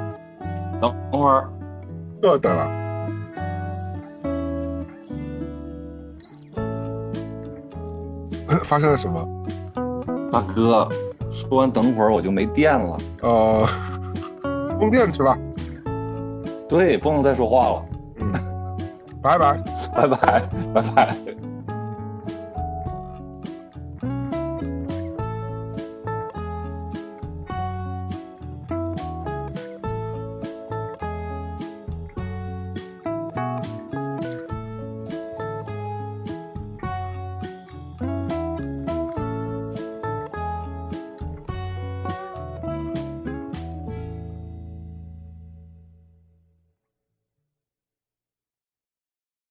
[0.81, 1.49] 等等会儿，
[2.25, 2.69] 又等了。
[8.63, 9.27] 发生了什么？
[10.31, 10.87] 大哥，
[11.31, 12.97] 说完等会儿我就没电了。
[13.21, 13.67] 呃，
[14.79, 15.37] 充电去吧。
[16.67, 17.85] 对，不能再说话了。
[18.19, 18.31] 嗯，
[19.21, 19.61] 拜拜，
[19.95, 20.41] 拜拜，
[20.73, 21.15] 拜拜。